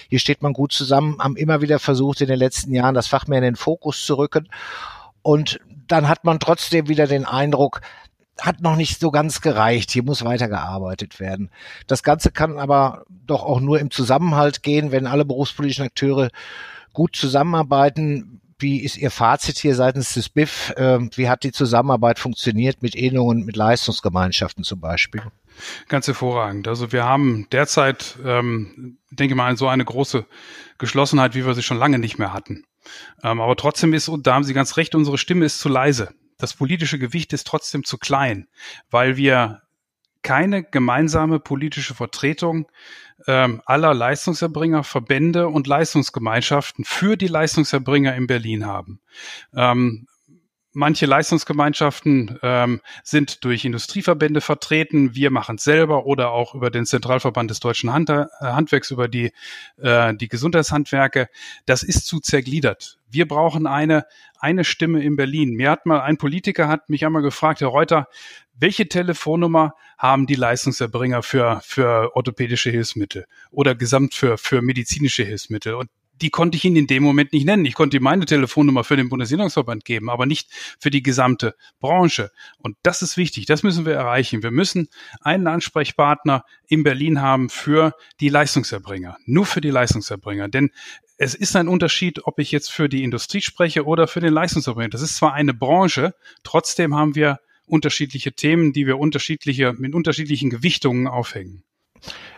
hier 0.10 0.20
steht 0.20 0.42
man 0.42 0.54
gut 0.54 0.72
zusammen, 0.72 1.18
haben 1.20 1.36
immer 1.36 1.62
wieder 1.62 1.80
versucht, 1.80 2.22
in 2.22 2.28
den 2.28 2.40
letzten 2.40 2.74
Jahren 2.74 2.96
das 2.96 3.08
Fach 3.08 3.28
mehr 3.28 3.40
in 3.40 3.44
den 3.44 3.56
Fokus 3.56 4.06
zu 4.06 4.16
rücken. 4.16 4.48
Und 5.22 5.60
dann 5.88 6.08
hat 6.08 6.24
man 6.24 6.40
trotzdem 6.40 6.88
wieder 6.88 7.08
den 7.08 7.26
Eindruck, 7.26 7.82
hat 8.42 8.62
noch 8.62 8.76
nicht 8.76 9.00
so 9.00 9.12
ganz 9.12 9.42
gereicht. 9.42 9.92
Hier 9.92 10.04
muss 10.04 10.24
weitergearbeitet 10.24 11.20
werden. 11.20 11.50
Das 11.88 12.04
Ganze 12.04 12.32
kann 12.32 12.60
aber 12.60 13.06
doch 13.10 13.44
auch 13.44 13.60
nur 13.60 13.80
im 13.80 13.92
Zusammenhalt 13.92 14.64
gehen, 14.64 14.92
wenn 14.92 15.08
alle 15.08 15.26
berufspolitischen 15.26 15.86
Akteure 15.86 16.30
gut 16.94 17.16
zusammenarbeiten. 17.16 18.42
Wie 18.60 18.80
ist 18.80 18.98
Ihr 18.98 19.12
Fazit 19.12 19.58
hier 19.58 19.76
seitens 19.76 20.14
des 20.14 20.30
BIF? 20.30 20.74
Ähm, 20.78 21.12
wie 21.16 21.30
hat 21.30 21.44
die 21.44 21.52
Zusammenarbeit 21.52 22.18
funktioniert 22.18 22.82
mit 22.82 22.96
Innungen, 22.96 23.46
mit 23.46 23.56
Leistungsgemeinschaften 23.56 24.64
zum 24.64 24.80
Beispiel? 24.80 25.22
Ganz 25.88 26.08
hervorragend. 26.08 26.68
Also 26.68 26.92
wir 26.92 27.06
haben 27.06 27.48
derzeit, 27.52 28.18
ähm, 28.24 28.98
denke 29.12 29.36
mal, 29.36 29.58
so 29.58 29.68
eine 29.68 29.86
große 29.86 30.26
Geschlossenheit, 30.78 31.36
wie 31.36 31.46
wir 31.46 31.54
sie 31.54 31.64
schon 31.64 31.78
lange 31.78 32.00
nicht 32.00 32.18
mehr 32.18 32.34
hatten. 32.34 32.64
Ähm, 33.24 33.42
aber 33.42 33.56
trotzdem 33.56 33.94
ist, 33.94 34.08
und 34.08 34.28
da 34.28 34.36
haben 34.36 34.44
Sie 34.44 34.54
ganz 34.54 34.78
recht, 34.78 34.96
unsere 34.96 35.18
Stimme 35.18 35.46
ist 35.46 35.60
zu 35.60 35.70
leise 35.70 36.14
das 36.38 36.54
politische 36.54 37.00
Gewicht 37.00 37.34
ist 37.34 37.48
trotzdem 37.48 37.84
zu 37.84 37.98
klein, 37.98 38.48
weil 38.90 39.18
wir 39.18 39.62
keine 40.22 40.64
gemeinsame 40.64 41.40
politische 41.40 41.96
Vertretung 41.96 42.70
ähm, 43.28 43.62
aller 43.66 43.94
Leistungserbringer, 43.94 44.84
Verbände 44.84 45.48
und 45.48 45.68
Leistungsgemeinschaften 45.68 46.84
für 46.86 47.16
die 47.16 47.28
Leistungserbringer 47.28 48.16
in 48.16 48.28
Berlin 48.28 48.66
haben. 48.66 49.00
Ähm, 49.56 50.08
Manche 50.80 51.08
Leistungsgemeinschaften 51.08 52.38
ähm, 52.44 52.82
sind 53.04 53.44
durch 53.44 53.66
Industrieverbände 53.66 54.42
vertreten. 54.42 55.16
Wir 55.16 55.32
machen 55.32 55.56
es 55.56 55.64
selber 55.64 56.06
oder 56.06 56.30
auch 56.30 56.54
über 56.54 56.70
den 56.70 56.86
Zentralverband 56.86 57.50
des 57.50 57.60
deutschen 57.60 57.92
Hand 57.92 58.12
äh, 58.12 58.28
Handwerks, 58.42 58.92
über 58.92 59.08
die, 59.08 59.32
äh, 59.82 60.14
die 60.14 60.28
Gesundheitshandwerke. 60.28 61.30
Das 61.66 61.82
ist 61.82 62.06
zu 62.06 62.20
zergliedert. 62.20 63.00
Wir 63.10 63.28
brauchen 63.28 63.66
eine, 63.66 64.06
eine 64.40 64.64
Stimme 64.64 65.02
in 65.02 65.16
Berlin. 65.16 65.54
Mir 65.54 65.72
hat 65.72 65.88
mal 65.88 66.02
ein 66.02 66.18
Politiker 66.18 66.68
hat 66.68 66.92
mich 66.92 67.04
einmal 67.08 67.24
gefragt, 67.24 67.62
Herr 67.62 67.70
Reuter, 67.70 68.08
welche 68.54 68.88
Telefonnummer 68.88 69.74
haben 69.98 70.28
die 70.28 70.36
Leistungserbringer 70.36 71.24
für, 71.24 71.60
für 71.64 72.16
orthopädische 72.16 72.70
Hilfsmittel 72.70 73.26
oder 73.50 73.74
gesamt 73.74 74.14
für, 74.14 74.38
für 74.38 74.62
medizinische 74.62 75.24
Hilfsmittel? 75.24 75.74
Und 75.74 75.90
die 76.22 76.30
konnte 76.30 76.58
ich 76.58 76.66
Ihnen 76.66 76.76
in 76.76 76.88
dem 76.88 77.04
Moment 77.04 77.34
nicht 77.34 77.46
nennen. 77.46 77.66
Ich 77.66 77.74
konnte 77.74 78.00
meine 78.00 78.26
Telefonnummer 78.26 78.84
für 78.84 78.98
den 78.98 79.10
Bundesinnungsverband 79.10 79.86
geben, 79.86 80.10
aber 80.10 80.26
nicht 80.26 80.50
für 80.80 80.90
die 80.90 81.04
gesamte 81.04 81.56
Branche. 81.80 82.32
Und 82.58 82.78
das 82.84 83.02
ist 83.02 83.18
wichtig. 83.18 83.46
Das 83.46 83.64
müssen 83.64 83.86
wir 83.86 83.94
erreichen. 83.94 84.44
Wir 84.44 84.52
müssen 84.52 84.88
einen 85.22 85.48
Ansprechpartner 85.48 86.44
in 86.68 86.84
Berlin 86.84 87.22
haben 87.22 87.50
für 87.50 87.94
die 88.20 88.30
Leistungserbringer. 88.30 89.18
Nur 89.26 89.46
für 89.46 89.62
die 89.62 89.72
Leistungserbringer. 89.72 90.50
Denn 90.50 90.72
es 91.18 91.34
ist 91.34 91.56
ein 91.56 91.68
Unterschied, 91.68 92.26
ob 92.26 92.40
ich 92.40 92.52
jetzt 92.52 92.72
für 92.72 92.90
die 92.90 93.04
Industrie 93.04 93.42
spreche 93.42 93.86
oder 93.86 94.08
für 94.08 94.20
den 94.20 94.34
Leistungserbringer. 94.34 94.90
Das 94.90 95.02
ist 95.02 95.18
zwar 95.18 95.34
eine 95.34 95.54
Branche, 95.54 96.14
trotzdem 96.44 96.96
haben 96.96 97.16
wir 97.16 97.40
unterschiedliche 97.66 98.34
Themen, 98.34 98.72
die 98.72 98.86
wir 98.86 98.98
unterschiedliche, 98.98 99.74
mit 99.74 99.94
unterschiedlichen 99.94 100.50
Gewichtungen 100.50 101.08
aufhängen 101.08 101.64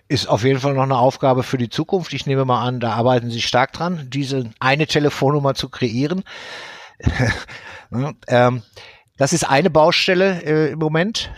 ist 0.09 0.27
auf 0.27 0.43
jeden 0.43 0.59
Fall 0.59 0.73
noch 0.73 0.83
eine 0.83 0.97
Aufgabe 0.97 1.43
für 1.43 1.59
die 1.59 1.69
Zukunft. 1.69 2.13
Ich 2.13 2.25
nehme 2.25 2.43
mal 2.43 2.65
an, 2.65 2.79
da 2.79 2.93
arbeiten 2.93 3.29
Sie 3.29 3.41
stark 3.41 3.71
dran, 3.71 4.07
diese 4.09 4.49
eine 4.59 4.87
Telefonnummer 4.87 5.53
zu 5.53 5.69
kreieren. 5.69 6.23
ähm, 8.27 8.63
das 9.17 9.33
ist 9.33 9.43
eine 9.43 9.69
Baustelle 9.69 10.41
äh, 10.43 10.71
im 10.71 10.79
Moment, 10.79 11.29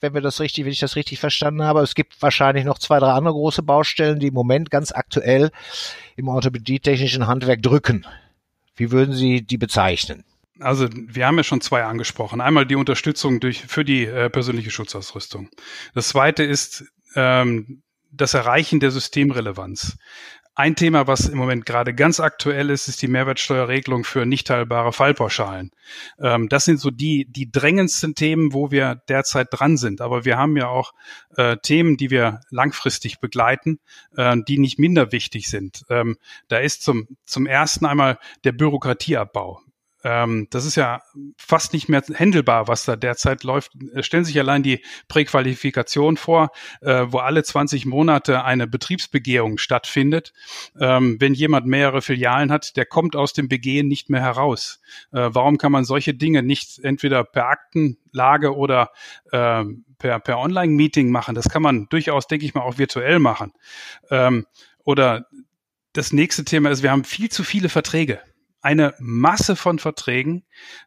wenn 0.00 0.14
wir 0.14 0.20
das 0.20 0.40
richtig, 0.40 0.64
wenn 0.64 0.72
ich 0.72 0.78
das 0.78 0.94
richtig 0.94 1.18
verstanden 1.18 1.64
habe. 1.64 1.80
Es 1.80 1.94
gibt 1.94 2.22
wahrscheinlich 2.22 2.64
noch 2.64 2.78
zwei, 2.78 3.00
drei 3.00 3.12
andere 3.12 3.34
große 3.34 3.62
Baustellen, 3.64 4.20
die 4.20 4.28
im 4.28 4.34
Moment 4.34 4.70
ganz 4.70 4.92
aktuell 4.92 5.50
im 6.16 6.28
orthopädietechnischen 6.28 7.26
Handwerk 7.26 7.62
drücken. 7.62 8.06
Wie 8.76 8.92
würden 8.92 9.14
Sie 9.14 9.42
die 9.42 9.58
bezeichnen? 9.58 10.24
Also 10.60 10.88
wir 10.92 11.26
haben 11.26 11.36
ja 11.36 11.42
schon 11.42 11.62
zwei 11.62 11.82
angesprochen. 11.82 12.40
Einmal 12.40 12.66
die 12.66 12.76
Unterstützung 12.76 13.40
durch 13.40 13.62
für 13.62 13.84
die 13.84 14.04
äh, 14.04 14.30
persönliche 14.30 14.70
Schutzausrüstung. 14.70 15.48
Das 15.94 16.08
zweite 16.08 16.44
ist 16.44 16.84
ähm, 17.16 17.82
das 18.12 18.34
Erreichen 18.34 18.80
der 18.80 18.90
Systemrelevanz. 18.90 19.96
Ein 20.56 20.76
Thema, 20.76 21.06
was 21.06 21.28
im 21.28 21.38
Moment 21.38 21.64
gerade 21.64 21.94
ganz 21.94 22.20
aktuell 22.20 22.70
ist, 22.70 22.86
ist 22.88 23.00
die 23.00 23.08
Mehrwertsteuerregelung 23.08 24.04
für 24.04 24.26
nicht 24.26 24.48
teilbare 24.48 24.92
Fallpauschalen. 24.92 25.70
Ähm, 26.20 26.48
das 26.48 26.66
sind 26.66 26.80
so 26.80 26.90
die, 26.90 27.26
die 27.30 27.50
drängendsten 27.50 28.14
Themen, 28.14 28.52
wo 28.52 28.70
wir 28.70 28.96
derzeit 29.08 29.48
dran 29.52 29.76
sind. 29.76 30.00
Aber 30.00 30.24
wir 30.24 30.36
haben 30.36 30.56
ja 30.56 30.68
auch 30.68 30.92
äh, 31.36 31.56
Themen, 31.62 31.96
die 31.96 32.10
wir 32.10 32.40
langfristig 32.50 33.20
begleiten, 33.20 33.78
äh, 34.16 34.36
die 34.46 34.58
nicht 34.58 34.78
minder 34.78 35.12
wichtig 35.12 35.48
sind. 35.48 35.84
Ähm, 35.88 36.18
da 36.48 36.58
ist 36.58 36.82
zum, 36.82 37.08
zum 37.24 37.46
ersten 37.46 37.86
einmal 37.86 38.18
der 38.44 38.52
Bürokratieabbau. 38.52 39.60
Ähm, 40.02 40.46
das 40.50 40.64
ist 40.64 40.76
ja 40.76 41.02
fast 41.36 41.72
nicht 41.72 41.88
mehr 41.88 42.02
händelbar, 42.12 42.68
was 42.68 42.84
da 42.84 42.96
derzeit 42.96 43.44
läuft. 43.44 43.72
Stellen 44.00 44.24
Sie 44.24 44.32
sich 44.32 44.40
allein 44.40 44.62
die 44.62 44.82
Präqualifikation 45.08 46.16
vor, 46.16 46.50
äh, 46.80 47.06
wo 47.08 47.18
alle 47.18 47.42
20 47.42 47.86
Monate 47.86 48.44
eine 48.44 48.66
Betriebsbegehung 48.66 49.58
stattfindet. 49.58 50.32
Ähm, 50.78 51.16
wenn 51.20 51.34
jemand 51.34 51.66
mehrere 51.66 52.02
Filialen 52.02 52.50
hat, 52.50 52.76
der 52.76 52.86
kommt 52.86 53.14
aus 53.14 53.32
dem 53.32 53.48
Begehen 53.48 53.88
nicht 53.88 54.08
mehr 54.08 54.22
heraus. 54.22 54.80
Äh, 55.12 55.28
warum 55.32 55.58
kann 55.58 55.72
man 55.72 55.84
solche 55.84 56.14
Dinge 56.14 56.42
nicht 56.42 56.78
entweder 56.78 57.24
per 57.24 57.48
Aktenlage 57.48 58.56
oder 58.56 58.90
äh, 59.32 59.64
per, 59.98 60.20
per 60.20 60.38
Online-Meeting 60.38 61.10
machen? 61.10 61.34
Das 61.34 61.48
kann 61.48 61.62
man 61.62 61.88
durchaus, 61.90 62.26
denke 62.26 62.46
ich 62.46 62.54
mal, 62.54 62.62
auch 62.62 62.78
virtuell 62.78 63.18
machen. 63.18 63.52
Ähm, 64.10 64.46
oder 64.82 65.26
das 65.92 66.12
nächste 66.12 66.44
Thema 66.44 66.70
ist, 66.70 66.82
wir 66.82 66.90
haben 66.90 67.04
viel 67.04 67.28
zu 67.30 67.44
viele 67.44 67.68
Verträge 67.68 68.20
eine 68.60 68.94
Masse 68.98 69.56
von 69.56 69.78
Verträgen. 69.78 70.44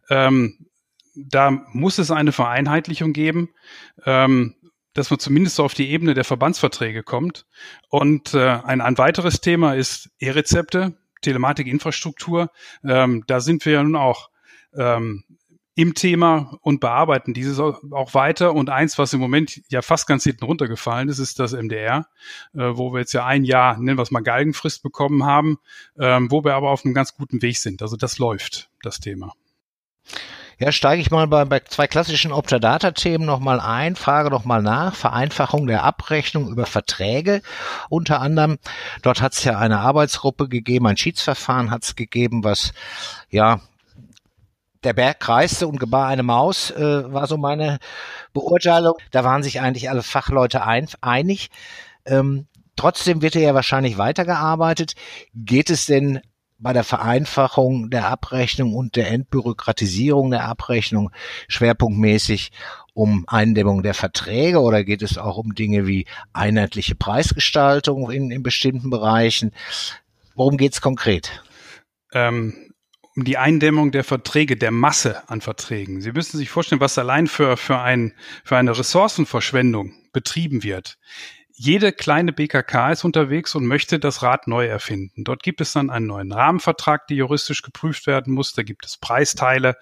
Ähm, 0.10 0.68
da 1.16 1.52
muss 1.72 1.98
es 2.00 2.12
eine 2.12 2.32
Vereinheitlichung 2.32 3.14
geben, 3.14 3.50
ähm, 4.06 4.56
dass 4.94 5.10
man 5.10 5.20
zumindest 5.20 5.60
auf 5.60 5.74
die 5.74 5.90
Ebene 5.90 6.14
der 6.14 6.24
Verbandsverträge 6.24 7.04
kommt. 7.04 7.46
Und 7.90 8.34
äh, 8.34 8.60
ein, 8.64 8.82
ein 8.82 8.98
weiteres 8.98 9.42
Thema 9.42 9.74
ist 9.74 10.10
E-Rezepte, 10.20 10.94
Telematikinfrastruktur. 11.22 12.52
Ähm, 12.84 13.24
da 13.28 13.40
sind 13.40 13.66
wir 13.66 13.74
ja 13.74 13.84
nun 13.84 13.96
auch 13.96 14.30
ähm, 14.76 15.24
im 15.76 15.96
Thema 15.96 16.58
und 16.62 16.80
bearbeiten 16.80 17.34
dieses 17.34 17.60
auch 17.60 18.14
weiter. 18.14 18.54
Und 18.54 18.70
eins, 18.70 18.98
was 18.98 19.14
im 19.14 19.20
Moment 19.20 19.62
ja 19.70 19.82
fast 19.82 20.08
ganz 20.08 20.24
hinten 20.24 20.46
runtergefallen 20.46 21.10
ist, 21.10 21.20
ist 21.20 21.40
das 21.40 21.54
MDR, 21.54 22.08
äh, 22.54 22.60
wo 22.74 22.94
wir 22.94 23.00
jetzt 23.00 23.14
ja 23.14 23.26
ein 23.26 23.44
Jahr, 23.44 23.78
nennen 23.78 23.98
wir 23.98 24.04
es 24.04 24.12
mal 24.12 24.22
Galgenfrist 24.22 24.84
bekommen 24.84 25.26
haben, 25.26 25.58
ähm, 26.00 26.30
wo 26.32 26.44
wir 26.44 26.56
aber 26.56 26.70
auf 26.70 26.86
einem 26.86 26.94
ganz 26.94 27.16
guten 27.16 27.42
Weg 27.42 27.58
sind. 27.58 27.82
Also 27.82 27.98
das 27.98 28.20
läuft, 28.20 28.70
das 28.84 29.00
Thema. 29.00 29.34
Ja, 30.60 30.72
steige 30.72 31.02
ich 31.02 31.10
mal 31.10 31.28
bei, 31.28 31.46
bei 31.46 31.60
zwei 31.62 31.88
klassischen 31.88 32.32
Optadata-Themen 32.32 33.26
nochmal 33.26 33.60
ein, 33.60 33.96
frage 33.96 34.30
nochmal 34.30 34.62
nach. 34.62 34.96
Vereinfachung 34.96 35.66
der 35.66 35.84
Abrechnung 35.84 36.50
über 36.50 36.68
Verträge 36.68 37.42
unter 37.90 38.22
anderem. 38.22 38.60
Dort 39.02 39.22
hat 39.22 39.34
es 39.34 39.44
ja 39.44 39.58
eine 39.58 39.80
Arbeitsgruppe 39.80 40.48
gegeben, 40.48 40.86
ein 40.86 40.98
Schiedsverfahren 40.98 41.72
hat 41.72 41.84
es 41.84 41.96
gegeben, 41.96 42.44
was 42.44 42.74
ja 43.30 43.62
der 44.84 44.94
Berg 44.94 45.20
kreiste 45.20 45.68
und 45.68 45.80
gebar 45.80 46.08
eine 46.08 46.24
Maus, 46.24 46.72
äh, 46.72 47.14
war 47.14 47.28
so 47.28 47.38
meine 47.38 47.80
Beurteilung. 48.34 48.96
Da 49.12 49.24
waren 49.24 49.44
sich 49.44 49.62
eigentlich 49.62 49.90
alle 49.90 50.04
Fachleute 50.04 50.66
ein, 50.66 50.88
einig. 51.02 51.50
Ähm, 52.06 52.48
trotzdem 52.76 53.22
wird 53.22 53.36
ja 53.36 53.54
wahrscheinlich 53.54 53.98
weitergearbeitet. 53.98 54.96
Geht 55.34 55.70
es 55.70 55.86
denn 55.86 56.22
bei 56.60 56.72
der 56.72 56.84
Vereinfachung 56.86 57.90
der 57.90 58.08
Abrechnung 58.08 58.74
und 58.74 58.96
der 58.96 59.12
Entbürokratisierung 59.12 60.32
der 60.32 60.46
Abrechnung 60.46 61.12
schwerpunktmäßig 61.50 62.52
um 62.94 63.26
Eindämmung 63.28 63.84
der 63.84 63.94
Verträge 63.94 64.62
oder 64.62 64.84
geht 64.84 65.02
es 65.02 65.18
auch 65.18 65.38
um 65.38 65.56
Dinge 65.56 65.88
wie 65.88 66.06
einheitliche 66.32 66.96
Preisgestaltung 66.96 68.10
in, 68.10 68.32
in 68.32 68.44
bestimmten 68.44 68.90
Bereichen? 68.90 69.52
Worum 70.36 70.58
geht 70.58 70.74
es 70.74 70.82
konkret? 70.82 71.44
Ähm, 72.14 72.73
um 73.16 73.24
die 73.24 73.38
Eindämmung 73.38 73.92
der 73.92 74.04
Verträge, 74.04 74.58
der 74.58 74.72
Masse 74.72 75.28
an 75.30 75.42
Verträgen. 75.42 76.02
Sie 76.02 76.12
müssen 76.12 76.38
sich 76.38 76.50
vorstellen, 76.50 76.82
was 76.82 76.98
allein 76.98 77.28
für, 77.28 77.58
für, 77.58 77.80
ein, 77.80 78.14
für 78.44 78.58
eine 78.58 78.78
Ressourcenverschwendung 78.78 79.94
betrieben 80.12 80.64
wird. 80.64 80.98
Jede 81.56 81.92
kleine 81.92 82.34
BKK 82.34 82.92
ist 82.94 83.04
unterwegs 83.04 83.54
und 83.54 83.68
möchte 83.68 84.00
das 84.00 84.24
Rad 84.24 84.48
neu 84.48 84.66
erfinden. 84.66 85.24
Dort 85.24 85.44
gibt 85.44 85.62
es 85.62 85.72
dann 85.74 85.92
einen 85.92 86.08
neuen 86.08 86.32
Rahmenvertrag, 86.32 87.08
der 87.08 87.18
juristisch 87.18 87.62
geprüft 87.62 88.08
werden 88.08 88.34
muss. 88.34 88.54
Da 88.54 88.64
gibt 88.64 88.86
es 88.88 88.98
Preisteile, 88.98 89.76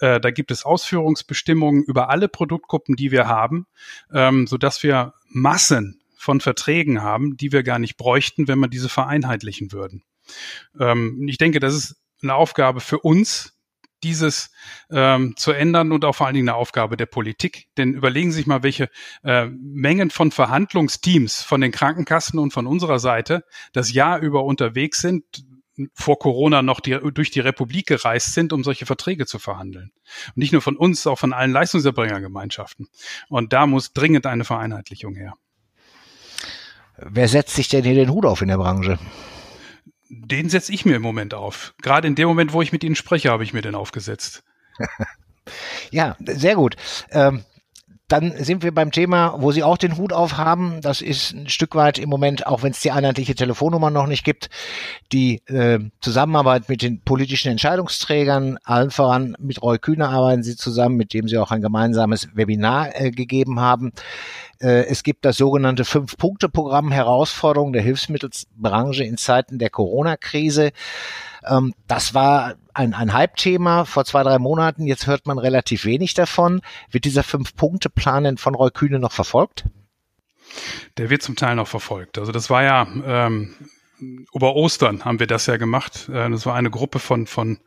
äh, 0.00 0.20
da 0.20 0.30
gibt 0.30 0.50
es 0.50 0.64
Ausführungsbestimmungen 0.64 1.84
über 1.84 2.08
alle 2.08 2.28
Produktgruppen, 2.28 2.96
die 2.96 3.10
wir 3.10 3.28
haben, 3.28 3.66
ähm, 4.12 4.46
so 4.46 4.56
dass 4.56 4.82
wir 4.82 5.12
Massen 5.28 6.00
von 6.16 6.40
Verträgen 6.40 7.02
haben, 7.02 7.36
die 7.36 7.52
wir 7.52 7.62
gar 7.62 7.78
nicht 7.78 7.98
bräuchten, 7.98 8.48
wenn 8.48 8.58
wir 8.58 8.68
diese 8.68 8.88
vereinheitlichen 8.88 9.70
würden. 9.70 10.02
Ähm, 10.80 11.26
ich 11.28 11.36
denke, 11.36 11.60
das 11.60 11.74
ist 11.74 11.96
eine 12.22 12.34
Aufgabe 12.34 12.80
für 12.80 12.98
uns, 13.00 13.54
dieses 14.04 14.50
ähm, 14.90 15.34
zu 15.36 15.52
ändern 15.52 15.92
und 15.92 16.04
auch 16.04 16.14
vor 16.14 16.26
allen 16.26 16.34
Dingen 16.34 16.48
eine 16.48 16.56
Aufgabe 16.56 16.96
der 16.96 17.06
Politik. 17.06 17.68
Denn 17.76 17.94
überlegen 17.94 18.30
Sie 18.30 18.36
sich 18.36 18.46
mal, 18.46 18.62
welche 18.62 18.90
äh, 19.24 19.46
Mengen 19.46 20.10
von 20.10 20.30
Verhandlungsteams 20.30 21.42
von 21.42 21.60
den 21.60 21.72
Krankenkassen 21.72 22.38
und 22.38 22.52
von 22.52 22.66
unserer 22.66 22.98
Seite 22.98 23.44
das 23.72 23.92
Jahr 23.92 24.20
über 24.20 24.44
unterwegs 24.44 25.00
sind, 25.00 25.24
vor 25.94 26.18
Corona 26.18 26.62
noch 26.62 26.80
die, 26.80 26.98
durch 27.12 27.30
die 27.30 27.40
Republik 27.40 27.86
gereist 27.86 28.34
sind, 28.34 28.52
um 28.52 28.64
solche 28.64 28.86
Verträge 28.86 29.26
zu 29.26 29.38
verhandeln. 29.38 29.92
Und 30.28 30.36
nicht 30.36 30.52
nur 30.52 30.62
von 30.62 30.76
uns, 30.76 31.06
auch 31.06 31.18
von 31.18 31.32
allen 31.32 31.52
Leistungserbringergemeinschaften. 31.52 32.88
Und 33.28 33.52
da 33.52 33.66
muss 33.66 33.92
dringend 33.92 34.26
eine 34.26 34.44
Vereinheitlichung 34.44 35.14
her. 35.14 35.34
Wer 36.96 37.28
setzt 37.28 37.54
sich 37.54 37.68
denn 37.68 37.84
hier 37.84 37.94
den 37.94 38.10
Hut 38.10 38.26
auf 38.26 38.42
in 38.42 38.48
der 38.48 38.56
Branche? 38.56 38.98
Den 40.08 40.48
setze 40.48 40.72
ich 40.72 40.84
mir 40.84 40.96
im 40.96 41.02
Moment 41.02 41.34
auf. 41.34 41.74
Gerade 41.82 42.08
in 42.08 42.14
dem 42.14 42.28
Moment, 42.28 42.52
wo 42.52 42.62
ich 42.62 42.72
mit 42.72 42.84
Ihnen 42.84 42.96
spreche, 42.96 43.30
habe 43.30 43.44
ich 43.44 43.52
mir 43.52 43.62
den 43.62 43.74
aufgesetzt. 43.74 44.42
ja, 45.90 46.16
sehr 46.20 46.54
gut. 46.54 46.76
Ähm, 47.10 47.44
dann 48.08 48.32
sind 48.42 48.62
wir 48.62 48.72
beim 48.72 48.90
Thema, 48.90 49.34
wo 49.36 49.52
Sie 49.52 49.62
auch 49.62 49.76
den 49.76 49.98
Hut 49.98 50.14
auf 50.14 50.38
haben. 50.38 50.80
Das 50.80 51.02
ist 51.02 51.32
ein 51.32 51.48
Stück 51.50 51.74
weit 51.74 51.98
im 51.98 52.08
Moment, 52.08 52.46
auch 52.46 52.62
wenn 52.62 52.70
es 52.70 52.80
die 52.80 52.90
einheitliche 52.90 53.34
Telefonnummer 53.34 53.90
noch 53.90 54.06
nicht 54.06 54.24
gibt, 54.24 54.48
die 55.12 55.42
äh, 55.46 55.78
Zusammenarbeit 56.00 56.70
mit 56.70 56.80
den 56.80 57.02
politischen 57.02 57.52
Entscheidungsträgern. 57.52 58.58
Allen 58.64 58.90
voran 58.90 59.36
mit 59.38 59.60
Roy 59.60 59.78
Kühner 59.78 60.08
arbeiten 60.08 60.42
Sie 60.42 60.56
zusammen, 60.56 60.96
mit 60.96 61.12
dem 61.12 61.28
Sie 61.28 61.36
auch 61.36 61.50
ein 61.50 61.60
gemeinsames 61.60 62.28
Webinar 62.34 62.98
äh, 62.98 63.10
gegeben 63.10 63.60
haben. 63.60 63.92
Äh, 64.60 64.86
es 64.86 65.02
gibt 65.02 65.24
das 65.24 65.36
sogenannte 65.36 65.84
Fünf-Punkte-Programm 65.84 66.90
Herausforderungen 66.90 67.72
der 67.72 67.82
Hilfsmittelbranche 67.82 69.04
in 69.04 69.16
Zeiten 69.16 69.58
der 69.58 69.70
Corona-Krise. 69.70 70.72
Ähm, 71.46 71.74
das 71.86 72.14
war 72.14 72.54
ein, 72.74 72.94
ein 72.94 73.12
Hype-Thema 73.12 73.84
vor 73.84 74.04
zwei, 74.04 74.22
drei 74.22 74.38
Monaten. 74.38 74.86
Jetzt 74.86 75.06
hört 75.06 75.26
man 75.26 75.38
relativ 75.38 75.84
wenig 75.84 76.14
davon. 76.14 76.60
Wird 76.90 77.04
dieser 77.04 77.22
Fünf-Punkte-Plan 77.22 78.24
denn 78.24 78.38
von 78.38 78.54
Roy 78.54 78.70
Kühne 78.70 78.98
noch 78.98 79.12
verfolgt? 79.12 79.64
Der 80.96 81.10
wird 81.10 81.22
zum 81.22 81.36
Teil 81.36 81.56
noch 81.56 81.68
verfolgt. 81.68 82.18
Also 82.18 82.32
das 82.32 82.50
war 82.50 82.62
ja 82.62 82.86
ähm, 83.04 83.54
über 84.00 84.54
Ostern 84.54 85.04
haben 85.04 85.20
wir 85.20 85.26
das 85.26 85.46
ja 85.46 85.56
gemacht. 85.56 86.08
Äh, 86.08 86.30
das 86.30 86.46
war 86.46 86.54
eine 86.54 86.70
Gruppe 86.70 86.98
von, 86.98 87.26
von 87.26 87.58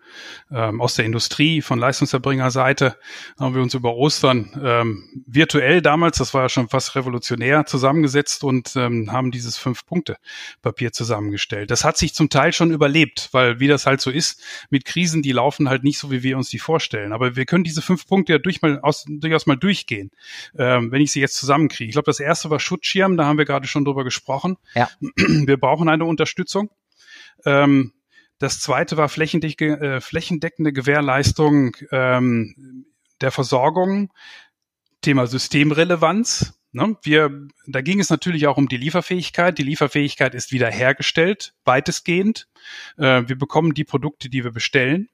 ähm, 0.51 0.81
aus 0.81 0.95
der 0.95 1.05
Industrie, 1.05 1.61
von 1.61 1.79
Leistungserbringerseite, 1.79 2.97
haben 3.39 3.55
wir 3.55 3.61
uns 3.61 3.73
über 3.73 3.95
Ostern 3.95 4.59
ähm, 4.63 5.23
virtuell 5.25 5.81
damals, 5.81 6.17
das 6.17 6.33
war 6.33 6.43
ja 6.43 6.49
schon 6.49 6.69
fast 6.69 6.95
revolutionär, 6.95 7.65
zusammengesetzt 7.65 8.43
und 8.43 8.75
ähm, 8.75 9.11
haben 9.11 9.31
dieses 9.31 9.57
Fünf-Punkte-Papier 9.57 10.91
zusammengestellt. 10.91 11.71
Das 11.71 11.83
hat 11.83 11.97
sich 11.97 12.13
zum 12.13 12.29
Teil 12.29 12.53
schon 12.53 12.71
überlebt, 12.71 13.29
weil 13.31 13.59
wie 13.59 13.67
das 13.67 13.85
halt 13.85 14.01
so 14.01 14.11
ist, 14.11 14.41
mit 14.69 14.85
Krisen, 14.85 15.21
die 15.21 15.31
laufen 15.31 15.69
halt 15.69 15.83
nicht 15.83 15.99
so, 15.99 16.11
wie 16.11 16.23
wir 16.23 16.37
uns 16.37 16.49
die 16.49 16.59
vorstellen. 16.59 17.13
Aber 17.13 17.35
wir 17.35 17.45
können 17.45 17.63
diese 17.63 17.81
fünf 17.81 18.07
Punkte 18.07 18.33
ja 18.33 18.39
durch 18.39 18.61
mal 18.61 18.79
aus, 18.81 19.05
durchaus 19.07 19.45
mal 19.45 19.55
durchgehen, 19.57 20.11
ähm, 20.57 20.91
wenn 20.91 21.01
ich 21.01 21.11
sie 21.11 21.19
jetzt 21.19 21.35
zusammenkriege. 21.35 21.89
Ich 21.89 21.93
glaube, 21.93 22.05
das 22.05 22.19
erste 22.19 22.49
war 22.49 22.59
Schutzschirm, 22.59 23.17
da 23.17 23.25
haben 23.25 23.37
wir 23.37 23.45
gerade 23.45 23.67
schon 23.67 23.85
drüber 23.85 24.03
gesprochen. 24.03 24.57
Ja. 24.75 24.89
Wir 25.17 25.57
brauchen 25.57 25.89
eine 25.89 26.05
Unterstützung. 26.21 26.69
Ähm, 27.45 27.93
das 28.37 28.59
zweite 28.59 28.95
war 28.97 29.09
flächendeckende, 29.09 29.95
äh, 29.95 30.01
flächendeckende 30.01 30.71
Gewährleistung 30.71 31.75
ähm, 31.91 32.85
der 33.21 33.31
Versorgung. 33.31 34.13
Thema 35.01 35.25
Systemrelevanz. 35.25 36.53
Ne? 36.73 36.95
Wir, 37.01 37.47
da 37.65 37.81
ging 37.81 37.99
es 37.99 38.11
natürlich 38.11 38.45
auch 38.45 38.57
um 38.57 38.67
die 38.67 38.77
Lieferfähigkeit. 38.77 39.57
Die 39.57 39.63
Lieferfähigkeit 39.63 40.35
ist 40.35 40.51
wiederhergestellt, 40.51 41.55
weitestgehend. 41.65 42.47
Äh, 42.97 43.23
wir 43.25 43.37
bekommen 43.37 43.73
die 43.73 43.83
Produkte, 43.83 44.29
die 44.29 44.43
wir 44.43 44.51
bestellen. 44.51 45.09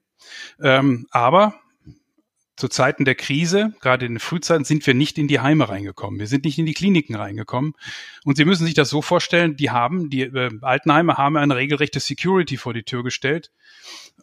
Ähm, 0.62 1.06
aber 1.10 1.58
zu 2.58 2.68
Zeiten 2.68 3.04
der 3.04 3.14
Krise, 3.14 3.72
gerade 3.80 4.04
in 4.04 4.14
den 4.14 4.20
Frühzeiten, 4.20 4.64
sind 4.64 4.84
wir 4.86 4.94
nicht 4.94 5.16
in 5.16 5.28
die 5.28 5.38
Heime 5.38 5.68
reingekommen. 5.68 6.18
Wir 6.18 6.26
sind 6.26 6.44
nicht 6.44 6.58
in 6.58 6.66
die 6.66 6.74
Kliniken 6.74 7.14
reingekommen. 7.14 7.74
Und 8.24 8.36
Sie 8.36 8.44
müssen 8.44 8.66
sich 8.66 8.74
das 8.74 8.90
so 8.90 9.00
vorstellen, 9.00 9.56
die 9.56 9.70
haben, 9.70 10.10
die 10.10 10.22
äh, 10.22 10.50
Altenheime 10.60 11.16
haben 11.16 11.36
eine 11.36 11.54
regelrechte 11.54 12.00
Security 12.00 12.56
vor 12.56 12.74
die 12.74 12.82
Tür 12.82 13.04
gestellt. 13.04 13.52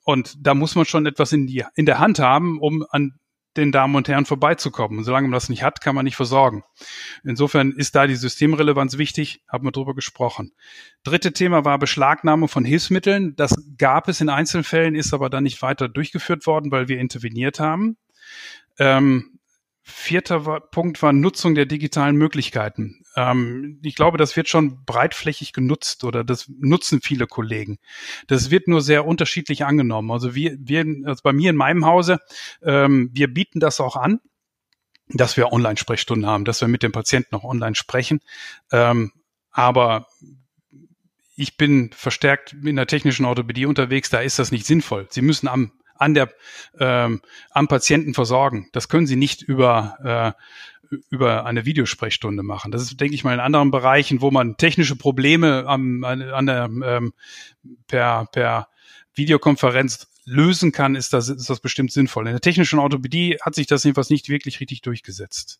Und 0.03 0.35
da 0.45 0.53
muss 0.53 0.75
man 0.75 0.85
schon 0.85 1.05
etwas 1.05 1.31
in, 1.31 1.47
die, 1.47 1.63
in 1.75 1.85
der 1.85 1.99
Hand 1.99 2.19
haben, 2.19 2.59
um 2.59 2.85
an 2.89 3.13
den 3.55 3.71
Damen 3.71 3.95
und 3.95 4.09
Herren 4.09 4.25
vorbeizukommen. 4.25 4.97
Und 4.97 5.03
solange 5.05 5.29
man 5.29 5.33
das 5.33 5.47
nicht 5.47 5.63
hat, 5.63 5.79
kann 5.79 5.95
man 5.95 6.03
nicht 6.03 6.17
versorgen. 6.17 6.63
Insofern 7.23 7.71
ist 7.71 7.95
da 7.95 8.05
die 8.05 8.15
Systemrelevanz 8.15 8.97
wichtig, 8.97 9.43
haben 9.47 9.65
wir 9.65 9.71
drüber 9.71 9.95
gesprochen. 9.95 10.51
Dritte 11.03 11.31
Thema 11.31 11.63
war 11.63 11.79
Beschlagnahme 11.79 12.49
von 12.49 12.65
Hilfsmitteln. 12.65 13.33
Das 13.37 13.55
gab 13.77 14.09
es 14.09 14.19
in 14.19 14.27
Einzelfällen, 14.27 14.93
ist 14.93 15.13
aber 15.13 15.29
dann 15.29 15.43
nicht 15.43 15.61
weiter 15.61 15.87
durchgeführt 15.87 16.45
worden, 16.47 16.69
weil 16.71 16.89
wir 16.89 16.99
interveniert 16.99 17.61
haben. 17.61 17.95
Ähm, 18.77 19.39
vierter 19.87 20.59
Punkt 20.71 21.01
war 21.03 21.13
Nutzung 21.13 21.53
der 21.53 21.67
digitalen 21.67 22.15
Möglichkeiten. 22.15 23.03
Ähm, 23.15 23.79
ich 23.83 23.93
glaube, 23.95 24.17
das 24.17 24.35
wird 24.35 24.49
schon 24.49 24.83
breitflächig 24.83 25.53
genutzt 25.53 26.03
oder 26.03 26.23
das 26.23 26.49
nutzen 26.59 27.01
viele 27.01 27.27
Kollegen. 27.27 27.77
Das 28.25 28.49
wird 28.49 28.67
nur 28.67 28.81
sehr 28.81 29.05
unterschiedlich 29.05 29.63
angenommen. 29.63 30.09
Also 30.09 30.33
wir, 30.33 30.57
wir 30.59 30.85
also 31.05 31.21
bei 31.23 31.33
mir 31.33 31.51
in 31.51 31.55
meinem 31.55 31.85
Hause, 31.85 32.19
ähm, 32.63 33.11
wir 33.13 33.31
bieten 33.31 33.59
das 33.59 33.79
auch 33.79 33.95
an, 33.95 34.19
dass 35.09 35.37
wir 35.37 35.53
Online-Sprechstunden 35.53 36.25
haben, 36.25 36.45
dass 36.45 36.61
wir 36.61 36.67
mit 36.67 36.81
dem 36.81 36.91
Patienten 36.91 37.35
noch 37.35 37.43
online 37.43 37.75
sprechen. 37.75 38.21
Ähm, 38.71 39.11
aber 39.51 40.07
ich 41.35 41.57
bin 41.57 41.91
verstärkt 41.93 42.53
in 42.53 42.75
der 42.75 42.87
technischen 42.87 43.25
Orthopädie 43.25 43.67
unterwegs, 43.67 44.09
da 44.09 44.19
ist 44.19 44.39
das 44.39 44.51
nicht 44.51 44.65
sinnvoll. 44.65 45.07
Sie 45.11 45.21
müssen 45.21 45.47
am 45.47 45.73
an 45.95 46.13
der 46.13 46.29
ähm, 46.79 47.21
am 47.51 47.67
Patienten 47.67 48.13
versorgen. 48.13 48.69
Das 48.73 48.89
können 48.89 49.07
Sie 49.07 49.15
nicht 49.15 49.41
über 49.41 50.35
äh, 50.35 50.41
über 51.09 51.45
eine 51.45 51.65
Videosprechstunde 51.65 52.43
machen. 52.43 52.71
Das 52.71 52.83
ist, 52.83 52.99
denke 52.99 53.15
ich 53.15 53.23
mal, 53.23 53.33
in 53.33 53.39
anderen 53.39 53.71
Bereichen, 53.71 54.21
wo 54.21 54.31
man 54.31 54.57
technische 54.57 54.95
Probleme 54.95 55.65
am, 55.67 56.03
an, 56.03 56.45
der, 56.45 56.65
ähm, 56.65 57.13
per, 57.87 58.27
per 58.31 58.67
Videokonferenz 59.13 60.07
lösen 60.25 60.71
kann, 60.71 60.95
ist 60.95 61.13
das, 61.13 61.29
ist 61.29 61.49
das 61.49 61.59
bestimmt 61.59 61.91
sinnvoll. 61.91 62.27
In 62.27 62.33
der 62.33 62.41
technischen 62.41 62.79
Orthopädie 62.79 63.37
hat 63.41 63.55
sich 63.55 63.67
das 63.67 63.83
jedenfalls 63.83 64.09
nicht 64.09 64.29
wirklich 64.29 64.59
richtig 64.59 64.81
durchgesetzt. 64.81 65.59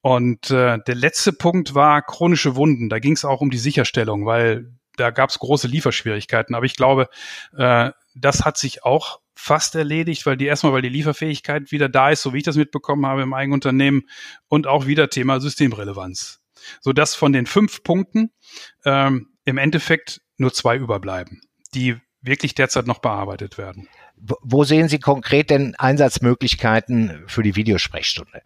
Und 0.00 0.50
äh, 0.50 0.78
der 0.86 0.94
letzte 0.94 1.32
Punkt 1.32 1.74
war 1.74 2.02
chronische 2.02 2.54
Wunden. 2.54 2.88
Da 2.88 2.98
ging 2.98 3.14
es 3.14 3.24
auch 3.24 3.40
um 3.40 3.50
die 3.50 3.58
Sicherstellung, 3.58 4.26
weil 4.26 4.70
da 4.98 5.10
gab 5.10 5.30
es 5.30 5.38
große 5.38 5.68
Lieferschwierigkeiten. 5.68 6.54
Aber 6.54 6.66
ich 6.66 6.76
glaube, 6.76 7.08
äh, 7.56 7.90
das 8.14 8.44
hat 8.44 8.58
sich 8.58 8.84
auch 8.84 9.20
fast 9.34 9.74
erledigt, 9.74 10.26
weil 10.26 10.36
die 10.36 10.46
erstmal, 10.46 10.72
weil 10.72 10.82
die 10.82 10.88
Lieferfähigkeit 10.88 11.70
wieder 11.70 11.88
da 11.88 12.10
ist, 12.10 12.22
so 12.22 12.34
wie 12.34 12.38
ich 12.38 12.44
das 12.44 12.56
mitbekommen 12.56 13.06
habe 13.06 13.22
im 13.22 13.32
eigenen 13.32 13.54
Unternehmen 13.54 14.02
und 14.48 14.66
auch 14.66 14.86
wieder 14.86 15.10
Thema 15.10 15.40
Systemrelevanz. 15.40 16.40
So 16.80 16.92
dass 16.92 17.14
von 17.14 17.32
den 17.32 17.46
fünf 17.46 17.84
Punkten 17.84 18.32
ähm, 18.84 19.28
im 19.44 19.58
Endeffekt 19.58 20.20
nur 20.36 20.52
zwei 20.52 20.76
überbleiben, 20.76 21.40
die 21.74 21.96
wirklich 22.20 22.54
derzeit 22.54 22.86
noch 22.86 22.98
bearbeitet 22.98 23.58
werden. 23.58 23.88
Wo 24.16 24.64
sehen 24.64 24.88
Sie 24.88 24.98
konkret 24.98 25.50
denn 25.50 25.76
Einsatzmöglichkeiten 25.76 27.22
für 27.28 27.44
die 27.44 27.54
Videosprechstunde? 27.54 28.42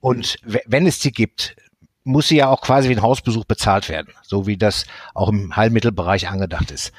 Und 0.00 0.36
wenn 0.42 0.86
es 0.86 1.00
sie 1.00 1.12
gibt, 1.12 1.56
muss 2.04 2.28
sie 2.28 2.36
ja 2.36 2.48
auch 2.48 2.60
quasi 2.60 2.88
wie 2.88 2.94
ein 2.94 3.02
Hausbesuch 3.02 3.46
bezahlt 3.46 3.88
werden, 3.88 4.12
so 4.22 4.46
wie 4.46 4.56
das 4.56 4.86
auch 5.14 5.30
im 5.30 5.56
Heilmittelbereich 5.56 6.28
angedacht 6.28 6.70
ist. 6.70 6.92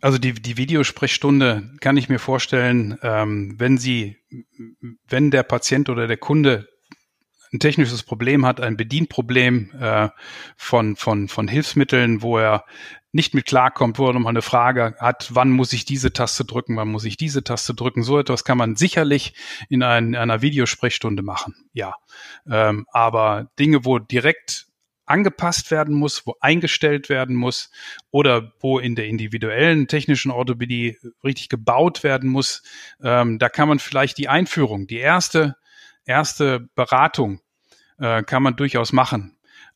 Also 0.00 0.18
die, 0.18 0.34
die 0.34 0.58
Videosprechstunde 0.58 1.70
kann 1.80 1.96
ich 1.96 2.10
mir 2.10 2.18
vorstellen, 2.18 2.98
ähm, 3.02 3.54
wenn 3.58 3.78
sie, 3.78 4.18
wenn 5.08 5.30
der 5.30 5.44
Patient 5.44 5.88
oder 5.88 6.06
der 6.06 6.18
Kunde 6.18 6.68
ein 7.54 7.58
technisches 7.60 8.02
Problem 8.02 8.44
hat, 8.44 8.60
ein 8.60 8.76
Bedienproblem 8.76 9.72
äh, 9.80 10.10
von, 10.56 10.96
von, 10.96 11.28
von 11.28 11.48
Hilfsmitteln, 11.48 12.20
wo 12.20 12.36
er 12.36 12.66
nicht 13.14 13.32
mit 13.32 13.46
klarkommt, 13.46 13.98
wo 13.98 14.08
er 14.08 14.12
nochmal 14.12 14.32
eine 14.32 14.42
Frage 14.42 14.96
hat, 14.98 15.28
wann 15.32 15.50
muss 15.50 15.72
ich 15.72 15.84
diese 15.84 16.12
Taste 16.12 16.44
drücken, 16.44 16.76
wann 16.76 16.88
muss 16.88 17.04
ich 17.04 17.16
diese 17.16 17.44
Taste 17.44 17.72
drücken. 17.72 18.02
So 18.02 18.18
etwas 18.18 18.42
kann 18.44 18.58
man 18.58 18.74
sicherlich 18.74 19.34
in, 19.68 19.84
ein, 19.84 20.16
einer 20.16 20.42
Videosprechstunde 20.42 21.22
machen, 21.22 21.54
ja. 21.72 21.94
Ähm, 22.50 22.86
aber 22.90 23.50
Dinge, 23.58 23.84
wo 23.84 24.00
direkt 24.00 24.66
angepasst 25.06 25.70
werden 25.70 25.94
muss, 25.94 26.26
wo 26.26 26.34
eingestellt 26.40 27.08
werden 27.08 27.36
muss 27.36 27.70
oder 28.10 28.52
wo 28.58 28.80
in 28.80 28.96
der 28.96 29.06
individuellen 29.06 29.86
technischen 29.86 30.32
Orthopädie 30.32 30.98
richtig 31.22 31.48
gebaut 31.48 32.02
werden 32.02 32.28
muss, 32.28 32.62
ähm, 33.00 33.38
da 33.38 33.48
kann 33.48 33.68
man 33.68 33.78
vielleicht 33.78 34.18
die 34.18 34.28
Einführung, 34.28 34.88
die 34.88 34.98
erste, 34.98 35.56
erste 36.04 36.68
Beratung 36.74 37.40
äh, 37.98 38.24
kann 38.24 38.42
man 38.42 38.56
durchaus 38.56 38.92
machen. 38.92 39.33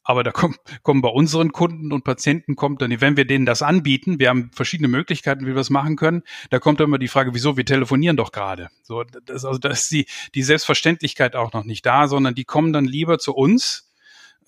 Aber 0.08 0.24
da 0.24 0.32
kommt, 0.32 0.58
kommen 0.82 1.02
bei 1.02 1.10
unseren 1.10 1.52
Kunden 1.52 1.92
und 1.92 2.02
Patienten 2.02 2.56
kommt 2.56 2.80
dann, 2.80 2.98
wenn 3.02 3.18
wir 3.18 3.26
denen 3.26 3.44
das 3.44 3.60
anbieten, 3.60 4.18
wir 4.18 4.30
haben 4.30 4.50
verschiedene 4.54 4.88
Möglichkeiten, 4.88 5.42
wie 5.42 5.48
wir 5.48 5.54
das 5.54 5.68
machen 5.68 5.96
können, 5.96 6.22
da 6.48 6.58
kommt 6.58 6.80
dann 6.80 6.86
immer 6.86 6.98
die 6.98 7.08
Frage, 7.08 7.34
wieso, 7.34 7.58
wir 7.58 7.66
telefonieren 7.66 8.16
doch 8.16 8.32
gerade. 8.32 8.70
So, 8.82 9.04
das, 9.04 9.44
also 9.44 9.58
da 9.58 9.68
ist 9.68 9.90
die, 9.90 10.06
die 10.34 10.42
Selbstverständlichkeit 10.42 11.36
auch 11.36 11.52
noch 11.52 11.64
nicht 11.64 11.84
da, 11.84 12.08
sondern 12.08 12.34
die 12.34 12.44
kommen 12.44 12.72
dann 12.72 12.86
lieber 12.86 13.18
zu 13.18 13.34
uns 13.34 13.92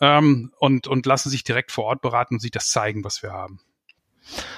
ähm, 0.00 0.50
und, 0.59 0.87
und 0.87 1.05
lassen 1.05 1.29
sich 1.29 1.45
direkt 1.45 1.73
vor 1.73 1.85
Ort 1.85 2.00
beraten 2.00 2.37
und 2.37 2.40
sich 2.40 2.52
das 2.52 2.71
zeigen, 2.71 3.05
was 3.05 3.23
wir 3.23 3.33
haben. 3.33 3.61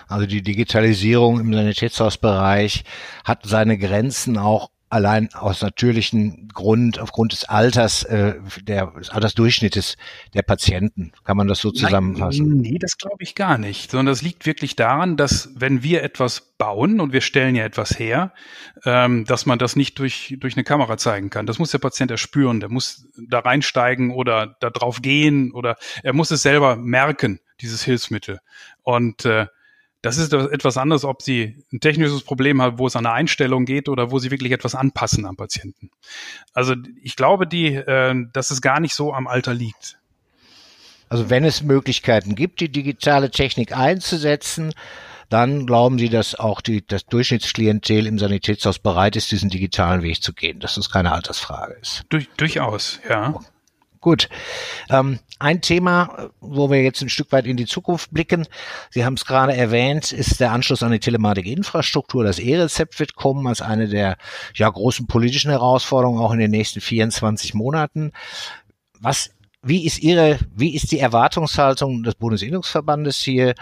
Also 0.07 0.27
die 0.27 0.43
Digitalisierung 0.43 1.41
im 1.41 1.53
Sanitätshausbereich 1.53 2.85
hat 3.25 3.45
seine 3.45 3.77
Grenzen 3.77 4.39
auch 4.39 4.71
allein 4.93 5.33
aus 5.33 5.63
natürlichen 5.63 6.49
Grund, 6.53 6.99
aufgrund 6.99 7.33
des 7.33 7.45
Alters, 7.45 8.05
äh, 8.05 8.35
der, 8.61 8.89
des 8.89 9.09
Altersdurchschnittes 9.09 9.97
der 10.35 10.43
Patienten. 10.43 11.13
Kann 11.25 11.39
man 11.39 11.49
das 11.49 11.61
so 11.61 11.71
zusammenfassen? 11.71 12.47
Nein, 12.47 12.59
nee, 12.59 12.79
das 12.79 12.99
glaube 12.99 13.23
ich 13.23 13.35
gar 13.35 13.57
nicht, 13.57 13.91
sondern 13.91 14.13
das 14.13 14.21
liegt 14.21 14.45
wirklich 14.45 14.77
daran, 14.77 15.17
dass 15.17 15.49
wenn 15.55 15.83
wir 15.83 16.03
etwas 16.03 16.53
bauen 16.59 17.01
und 17.01 17.15
wir 17.15 17.23
stellen 17.23 17.55
ja 17.55 17.65
etwas 17.65 17.99
her, 17.99 18.35
ähm, 18.85 19.25
dass 19.25 19.47
man 19.47 19.59
das 19.59 19.77
nicht 19.77 19.99
durch, 19.99 20.37
durch 20.39 20.57
eine 20.57 20.65
Kamera 20.65 20.99
zeigen 20.99 21.31
kann. 21.31 21.47
Das 21.47 21.59
muss 21.59 21.71
der 21.71 21.79
Patient 21.79 22.11
erspüren, 22.11 22.61
der 22.61 22.69
muss 22.69 23.09
da 23.17 23.39
reinsteigen 23.39 24.11
oder 24.11 24.57
da 24.61 24.69
drauf 24.69 25.01
gehen 25.01 25.53
oder 25.53 25.77
er 26.03 26.13
muss 26.13 26.31
es 26.31 26.43
selber 26.43 26.77
merken, 26.77 27.41
dieses 27.63 27.83
Hilfsmittel. 27.83 28.41
Und 28.83 29.25
äh, 29.25 29.47
das 30.03 30.19
ist 30.19 30.33
etwas 30.33 30.77
anderes, 30.77 31.05
ob 31.05 31.23
Sie 31.23 31.65
ein 31.73 31.79
technisches 31.79 32.23
Problem 32.23 32.61
haben, 32.61 32.79
wo 32.79 32.89
es 32.89 32.97
an 32.97 33.05
der 33.05 33.13
Einstellung 33.13 33.65
geht 33.65 33.89
oder 33.89 34.11
wo 34.11 34.19
Sie 34.19 34.33
wirklich 34.33 34.53
etwas 34.53 34.75
anpassen 34.75 35.25
am 35.27 35.37
Patienten. 35.37 35.91
Also 36.53 36.75
ich 37.03 37.15
glaube, 37.15 37.47
die, 37.47 37.75
äh, 37.75 38.27
dass 38.33 38.51
es 38.51 38.61
gar 38.61 38.81
nicht 38.81 38.95
so 38.95 39.15
am 39.15 39.29
Alter 39.29 39.55
liegt. 39.55 39.99
Also 41.09 41.31
wenn 41.31 41.45
es 41.45 41.63
Möglichkeiten 41.63 42.35
gibt, 42.35 42.61
die 42.61 42.69
digitale 42.69 43.31
Technik 43.31 43.77
einzusetzen, 43.77 44.73
dann 45.29 45.67
glauben 45.67 45.99
Sie, 45.99 46.09
dass 46.09 46.35
auch 46.35 46.61
die, 46.61 46.87
das 46.87 47.07
Durchschnittsklientel 47.07 48.07
im 48.07 48.19
Sanitätshaus 48.19 48.79
bereit 48.81 49.15
ist, 49.17 49.31
diesen 49.31 49.51
digitalen 49.51 50.03
Weg 50.03 50.23
zu 50.23 50.33
gehen, 50.33 50.59
dass 50.59 50.75
das 50.75 50.91
keine 50.91 51.13
Altersfrage 51.13 51.75
ist. 51.81 52.05
Durch, 52.09 52.29
durchaus, 52.37 53.01
ja. 53.09 53.35
Gut. 54.03 54.29
Ähm, 54.91 55.21
ein 55.39 55.61
Thema, 55.61 56.31
wo 56.41 56.69
wir 56.71 56.83
jetzt 56.83 57.01
ein 57.03 57.09
Stück 57.09 57.31
weit 57.31 57.47
in 57.47 57.57
die 57.57 57.67
Zukunft 57.67 58.11
blicken, 58.11 58.49
Sie 58.91 59.05
haben 59.05 59.15
es 59.15 59.25
gerade 59.25 59.57
erwähnt, 59.57 60.11
ist 60.11 60.41
der 60.41 60.51
Anschluss 60.51 60.83
an 60.83 60.91
die 60.91 60.99
Telematik-Infrastruktur. 60.99 62.25
Das 62.25 62.41
E-Rezept 62.41 62.99
wird 62.99 63.15
kommen 63.15 63.47
als 63.47 63.63
eine 63.63 63.89
der 63.89 64.17
ja, 64.55 64.69
großen 64.69 65.07
politischen 65.07 65.53
Herausforderungen 65.53 66.21
auch 66.21 66.33
in 66.33 66.41
den 66.41 66.51
nächsten 66.51 66.81
24 66.81 67.55
Monaten. 67.55 68.11
Was, 68.99 69.31
wie 69.63 69.87
ist 69.87 70.01
Ihre, 70.01 70.41
wie 70.53 70.75
ist 70.75 70.91
die 70.91 70.99
Erwartungshaltung 70.99 72.03
des 72.03 72.17
Bundesinnungsverbandes 72.17 73.19
hier 73.19 73.55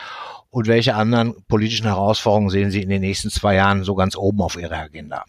und 0.48 0.68
welche 0.68 0.94
anderen 0.94 1.35
politischen 1.48 1.87
Herausforderungen 1.87 2.48
sehen 2.48 2.70
Sie 2.70 2.81
in 2.81 2.88
den 2.88 3.03
nächsten 3.03 3.29
zwei 3.29 3.57
Jahren 3.57 3.85
so 3.85 3.94
ganz 3.94 4.16
oben 4.16 4.40
auf 4.40 4.57
Ihrer 4.57 4.79
Agenda? 4.79 5.26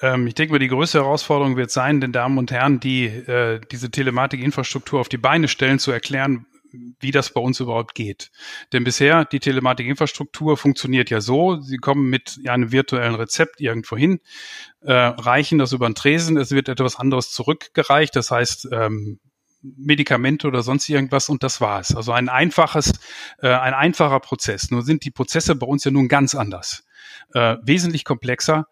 Ähm, 0.00 0.26
ich 0.26 0.34
denke 0.34 0.52
mal, 0.52 0.58
die 0.58 0.68
größte 0.68 0.98
Herausforderung 0.98 1.56
wird 1.56 1.70
sein, 1.70 2.00
den 2.00 2.12
Damen 2.12 2.38
und 2.38 2.50
Herren, 2.50 2.80
die 2.80 3.06
äh, 3.06 3.60
diese 3.70 3.90
Telematikinfrastruktur 3.90 5.00
auf 5.00 5.08
die 5.08 5.18
Beine 5.18 5.48
stellen, 5.48 5.78
zu 5.78 5.90
erklären, 5.90 6.46
wie 7.00 7.10
das 7.10 7.30
bei 7.32 7.40
uns 7.40 7.60
überhaupt 7.60 7.94
geht. 7.94 8.30
Denn 8.72 8.84
bisher, 8.84 9.24
die 9.24 9.40
Telematikinfrastruktur 9.40 10.56
funktioniert 10.56 11.10
ja 11.10 11.20
so, 11.20 11.60
Sie 11.60 11.78
kommen 11.78 12.10
mit 12.10 12.40
einem 12.46 12.72
virtuellen 12.72 13.14
Rezept 13.14 13.60
irgendwo 13.60 13.96
hin, 13.96 14.20
äh, 14.82 14.92
reichen 14.92 15.58
das 15.58 15.72
über 15.72 15.88
den 15.88 15.94
Tresen, 15.94 16.36
es 16.36 16.50
wird 16.50 16.68
etwas 16.68 16.96
anderes 16.96 17.30
zurückgereicht, 17.30 18.14
das 18.14 18.30
heißt, 18.30 18.68
ähm, 18.72 19.18
Medikamente 19.60 20.46
oder 20.46 20.62
sonst 20.62 20.88
irgendwas 20.88 21.28
und 21.28 21.42
das 21.42 21.60
war's. 21.60 21.94
Also 21.96 22.12
ein 22.12 22.28
einfaches, 22.28 22.92
äh, 23.42 23.48
ein 23.48 23.74
einfacher 23.74 24.20
Prozess. 24.20 24.70
Nur 24.70 24.82
sind 24.82 25.04
die 25.04 25.10
Prozesse 25.10 25.56
bei 25.56 25.66
uns 25.66 25.84
ja 25.84 25.90
nun 25.90 26.08
ganz 26.08 26.36
anders. 26.36 26.84
Äh, 27.34 27.56
wesentlich 27.62 28.04
komplexer, 28.04 28.66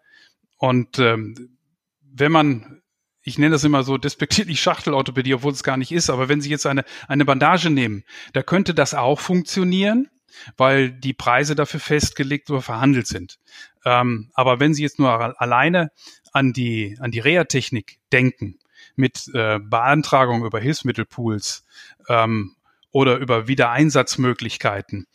und 0.57 0.99
ähm, 0.99 1.57
wenn 2.01 2.31
man, 2.31 2.81
ich 3.21 3.37
nenne 3.37 3.51
das 3.51 3.63
immer 3.63 3.83
so 3.83 3.97
despektierlich 3.97 4.59
Schachtelorthopädie, 4.61 5.33
obwohl 5.33 5.51
es 5.51 5.63
gar 5.63 5.77
nicht 5.77 5.91
ist, 5.91 6.09
aber 6.09 6.29
wenn 6.29 6.41
Sie 6.41 6.49
jetzt 6.49 6.65
eine, 6.65 6.83
eine 7.07 7.25
Bandage 7.25 7.69
nehmen, 7.69 8.03
da 8.33 8.43
könnte 8.43 8.73
das 8.73 8.93
auch 8.93 9.19
funktionieren, 9.19 10.09
weil 10.55 10.91
die 10.91 11.13
Preise 11.13 11.55
dafür 11.55 11.79
festgelegt 11.79 12.49
oder 12.49 12.61
verhandelt 12.61 13.07
sind. 13.07 13.39
Ähm, 13.85 14.31
aber 14.33 14.59
wenn 14.59 14.73
Sie 14.73 14.83
jetzt 14.83 14.99
nur 14.99 15.41
alleine 15.41 15.91
an 16.33 16.53
die, 16.53 16.97
an 16.99 17.11
die 17.11 17.19
Reha-Technik 17.19 17.99
denken, 18.11 18.59
mit 18.95 19.29
äh, 19.33 19.59
Beantragung 19.59 20.43
über 20.43 20.59
Hilfsmittelpools 20.59 21.65
ähm, 22.09 22.55
oder 22.91 23.17
über 23.17 23.47
Wiedereinsatzmöglichkeiten 23.47 25.07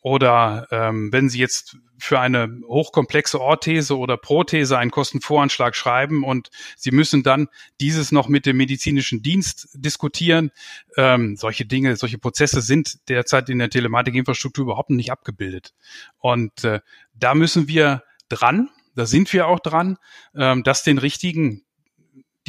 oder 0.00 0.66
ähm, 0.70 1.12
wenn 1.12 1.28
Sie 1.28 1.38
jetzt 1.38 1.76
für 1.98 2.18
eine 2.18 2.60
hochkomplexe 2.66 3.40
Orthese 3.40 3.98
oder 3.98 4.16
Prothese 4.16 4.78
einen 4.78 4.90
Kostenvoranschlag 4.90 5.76
schreiben 5.76 6.24
und 6.24 6.50
Sie 6.76 6.90
müssen 6.90 7.22
dann 7.22 7.48
dieses 7.80 8.10
noch 8.10 8.28
mit 8.28 8.46
dem 8.46 8.56
medizinischen 8.56 9.22
Dienst 9.22 9.68
diskutieren. 9.74 10.50
Ähm, 10.96 11.36
solche 11.36 11.66
Dinge, 11.66 11.96
solche 11.96 12.18
Prozesse 12.18 12.62
sind 12.62 13.08
derzeit 13.08 13.50
in 13.50 13.58
der 13.58 13.70
Telematikinfrastruktur 13.70 14.64
überhaupt 14.64 14.90
nicht 14.90 15.12
abgebildet. 15.12 15.74
Und 16.18 16.64
äh, 16.64 16.80
da 17.14 17.34
müssen 17.34 17.68
wir 17.68 18.02
dran, 18.30 18.70
da 18.94 19.04
sind 19.04 19.32
wir 19.32 19.46
auch 19.46 19.60
dran, 19.60 19.98
ähm, 20.34 20.62
das 20.62 20.82
den 20.82 20.98
richtigen 20.98 21.62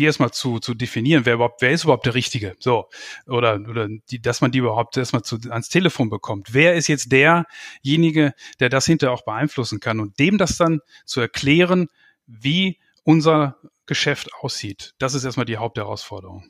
die 0.02 0.08
erstmal 0.08 0.32
zu, 0.32 0.60
zu 0.60 0.74
definieren, 0.74 1.28
wer 1.28 1.36
überhaupt, 1.36 1.62
wer 1.62 1.70
ist 1.70 1.84
überhaupt 1.84 2.08
der 2.08 2.16
Richtige, 2.16 2.56
so, 2.60 2.90
oder, 3.28 3.60
oder 3.70 3.88
die, 4.10 4.20
dass 4.20 4.42
man 4.42 4.52
die 4.52 4.58
überhaupt 4.58 4.98
erstmal 4.98 5.22
zu, 5.22 5.38
ans 5.50 5.70
Telefon 5.70 6.10
bekommt. 6.10 6.56
Wer 6.56 6.74
ist 6.74 6.88
jetzt 6.88 7.12
derjenige, 7.12 8.34
der 8.60 8.70
das 8.70 8.88
hinterher 8.88 9.14
auch 9.14 9.24
beeinflussen 9.24 9.80
kann 9.80 10.00
und 10.00 10.18
dem 10.18 10.40
das 10.40 10.58
dann 10.58 10.80
zu 11.06 11.22
erklären, 11.22 11.88
wie 12.26 12.80
unser 13.04 13.58
Geschäft 13.86 14.34
aussieht. 14.40 14.96
Das 14.98 15.14
ist 15.14 15.24
erstmal 15.24 15.46
die 15.46 15.58
Hauptherausforderung. 15.58 16.46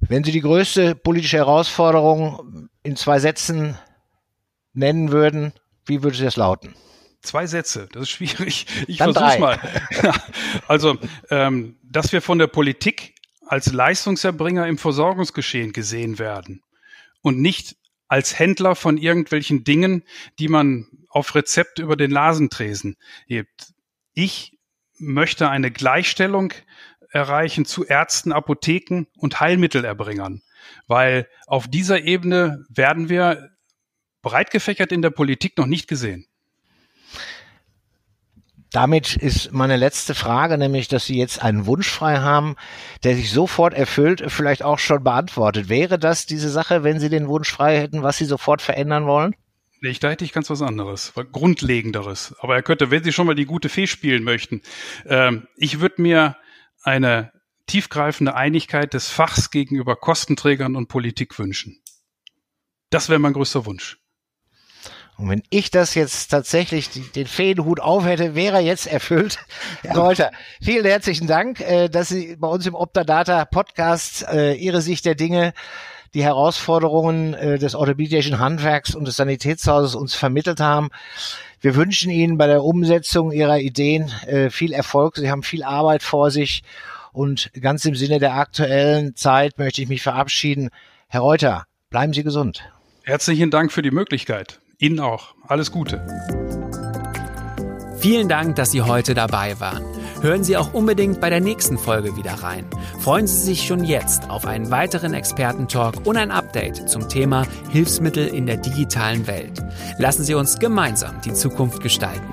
Wenn 0.00 0.22
Sie 0.24 0.32
die 0.32 0.40
größte 0.40 0.94
politische 0.94 1.38
Herausforderung 1.38 2.68
in 2.82 2.96
zwei 2.96 3.20
Sätzen 3.20 3.78
nennen 4.74 5.12
würden, 5.12 5.54
wie 5.86 6.02
würde 6.02 6.18
das 6.18 6.36
lauten? 6.36 6.74
Zwei 7.22 7.46
Sätze, 7.46 7.88
das 7.92 8.02
ist 8.02 8.10
schwierig. 8.10 8.66
Ich 8.88 8.98
versuche 8.98 9.38
mal. 9.38 9.58
also, 10.68 10.98
ähm, 11.30 11.78
dass 11.82 12.12
wir 12.12 12.20
von 12.20 12.38
der 12.38 12.48
Politik 12.48 13.14
als 13.46 13.72
Leistungserbringer 13.72 14.66
im 14.66 14.78
Versorgungsgeschehen 14.78 15.72
gesehen 15.72 16.18
werden 16.18 16.62
und 17.20 17.40
nicht 17.40 17.76
als 18.08 18.38
Händler 18.38 18.74
von 18.74 18.98
irgendwelchen 18.98 19.64
Dingen, 19.64 20.04
die 20.38 20.48
man 20.48 20.88
auf 21.08 21.34
Rezept 21.34 21.78
über 21.78 21.96
den 21.96 22.10
Lasentresen 22.10 22.96
hebt. 23.26 23.72
Ich 24.14 24.58
möchte 24.98 25.48
eine 25.48 25.70
Gleichstellung 25.70 26.52
erreichen 27.10 27.64
zu 27.64 27.84
Ärzten, 27.84 28.32
Apotheken 28.32 29.06
und 29.16 29.40
Heilmittelerbringern, 29.40 30.42
weil 30.86 31.28
auf 31.46 31.68
dieser 31.68 32.02
Ebene 32.02 32.64
werden 32.68 33.08
wir 33.08 33.50
breit 34.22 34.50
gefächert 34.50 34.92
in 34.92 35.02
der 35.02 35.10
Politik 35.10 35.56
noch 35.58 35.66
nicht 35.66 35.88
gesehen. 35.88 36.26
Damit 38.72 39.16
ist 39.16 39.52
meine 39.52 39.76
letzte 39.76 40.14
Frage, 40.14 40.56
nämlich, 40.56 40.88
dass 40.88 41.04
Sie 41.04 41.18
jetzt 41.18 41.42
einen 41.42 41.66
Wunsch 41.66 41.88
frei 41.88 42.18
haben, 42.18 42.56
der 43.04 43.14
sich 43.14 43.30
sofort 43.30 43.74
erfüllt, 43.74 44.24
vielleicht 44.28 44.62
auch 44.62 44.78
schon 44.78 45.04
beantwortet. 45.04 45.68
Wäre 45.68 45.98
das 45.98 46.24
diese 46.24 46.48
Sache, 46.48 46.82
wenn 46.82 46.98
Sie 46.98 47.10
den 47.10 47.28
Wunsch 47.28 47.50
frei 47.50 47.78
hätten, 47.78 48.02
was 48.02 48.16
Sie 48.16 48.24
sofort 48.24 48.62
verändern 48.62 49.06
wollen? 49.06 49.34
Nee, 49.82 49.90
ich 49.90 50.00
dachte, 50.00 50.24
ich 50.24 50.32
ganz 50.32 50.48
was 50.48 50.62
anderes, 50.62 51.12
Grundlegenderes. 51.32 52.34
Aber 52.38 52.54
er 52.54 52.62
könnte, 52.62 52.90
wenn 52.90 53.04
Sie 53.04 53.12
schon 53.12 53.26
mal 53.26 53.34
die 53.34 53.46
gute 53.46 53.68
Fee 53.68 53.86
spielen 53.86 54.22
möchten, 54.22 54.62
ähm, 55.06 55.48
ich 55.56 55.80
würde 55.80 56.00
mir 56.00 56.36
eine 56.82 57.32
tiefgreifende 57.66 58.34
Einigkeit 58.34 58.94
des 58.94 59.10
Fachs 59.10 59.50
gegenüber 59.50 59.96
Kostenträgern 59.96 60.76
und 60.76 60.88
Politik 60.88 61.38
wünschen. 61.38 61.82
Das 62.90 63.08
wäre 63.08 63.18
mein 63.18 63.32
größter 63.32 63.66
Wunsch. 63.66 64.01
Und 65.22 65.28
wenn 65.28 65.44
ich 65.50 65.70
das 65.70 65.94
jetzt 65.94 66.32
tatsächlich 66.32 66.90
den 67.12 67.28
Feenhut 67.28 67.78
auf 67.78 68.04
hätte, 68.04 68.34
wäre 68.34 68.56
er 68.56 68.62
jetzt 68.62 68.88
erfüllt. 68.88 69.38
Herr 69.82 69.96
Reuter, 69.96 70.32
vielen 70.60 70.84
herzlichen 70.84 71.28
Dank, 71.28 71.60
äh, 71.60 71.88
dass 71.88 72.08
Sie 72.08 72.34
bei 72.34 72.48
uns 72.48 72.66
im 72.66 72.74
Optadata 72.74 73.44
Podcast 73.44 74.26
äh, 74.28 74.54
Ihre 74.54 74.82
Sicht 74.82 75.04
der 75.04 75.14
Dinge, 75.14 75.54
die 76.12 76.24
Herausforderungen 76.24 77.34
äh, 77.34 77.56
des 77.56 77.76
orthopädischen 77.76 78.40
Handwerks 78.40 78.96
und 78.96 79.06
des 79.06 79.14
Sanitätshauses 79.14 79.94
uns 79.94 80.16
vermittelt 80.16 80.58
haben. 80.58 80.88
Wir 81.60 81.76
wünschen 81.76 82.10
Ihnen 82.10 82.36
bei 82.36 82.48
der 82.48 82.64
Umsetzung 82.64 83.30
Ihrer 83.30 83.60
Ideen 83.60 84.10
viel 84.50 84.72
Erfolg. 84.72 85.14
Sie 85.14 85.30
haben 85.30 85.44
viel 85.44 85.62
Arbeit 85.62 86.02
vor 86.02 86.32
sich. 86.32 86.64
Und 87.12 87.52
ganz 87.60 87.84
im 87.84 87.94
Sinne 87.94 88.18
der 88.18 88.34
aktuellen 88.34 89.14
Zeit 89.14 89.56
möchte 89.56 89.80
ich 89.82 89.88
mich 89.88 90.02
verabschieden. 90.02 90.70
Herr 91.06 91.20
Reuter, 91.20 91.66
bleiben 91.90 92.12
Sie 92.12 92.24
gesund. 92.24 92.64
Herzlichen 93.04 93.52
Dank 93.52 93.70
für 93.70 93.82
die 93.82 93.92
Möglichkeit. 93.92 94.58
Ihnen 94.82 94.98
auch. 94.98 95.34
Alles 95.46 95.70
Gute. 95.70 96.04
Vielen 97.98 98.28
Dank, 98.28 98.56
dass 98.56 98.72
Sie 98.72 98.82
heute 98.82 99.14
dabei 99.14 99.60
waren. 99.60 99.84
Hören 100.22 100.42
Sie 100.42 100.56
auch 100.56 100.74
unbedingt 100.74 101.20
bei 101.20 101.30
der 101.30 101.40
nächsten 101.40 101.78
Folge 101.78 102.16
wieder 102.16 102.32
rein. 102.32 102.66
Freuen 102.98 103.28
Sie 103.28 103.38
sich 103.38 103.64
schon 103.64 103.84
jetzt 103.84 104.28
auf 104.28 104.44
einen 104.44 104.72
weiteren 104.72 105.14
Expertentalk 105.14 106.04
und 106.04 106.16
ein 106.16 106.32
Update 106.32 106.88
zum 106.88 107.08
Thema 107.08 107.46
Hilfsmittel 107.70 108.26
in 108.26 108.46
der 108.46 108.56
digitalen 108.56 109.28
Welt. 109.28 109.62
Lassen 109.98 110.24
Sie 110.24 110.34
uns 110.34 110.58
gemeinsam 110.58 111.20
die 111.20 111.32
Zukunft 111.32 111.80
gestalten. 111.80 112.26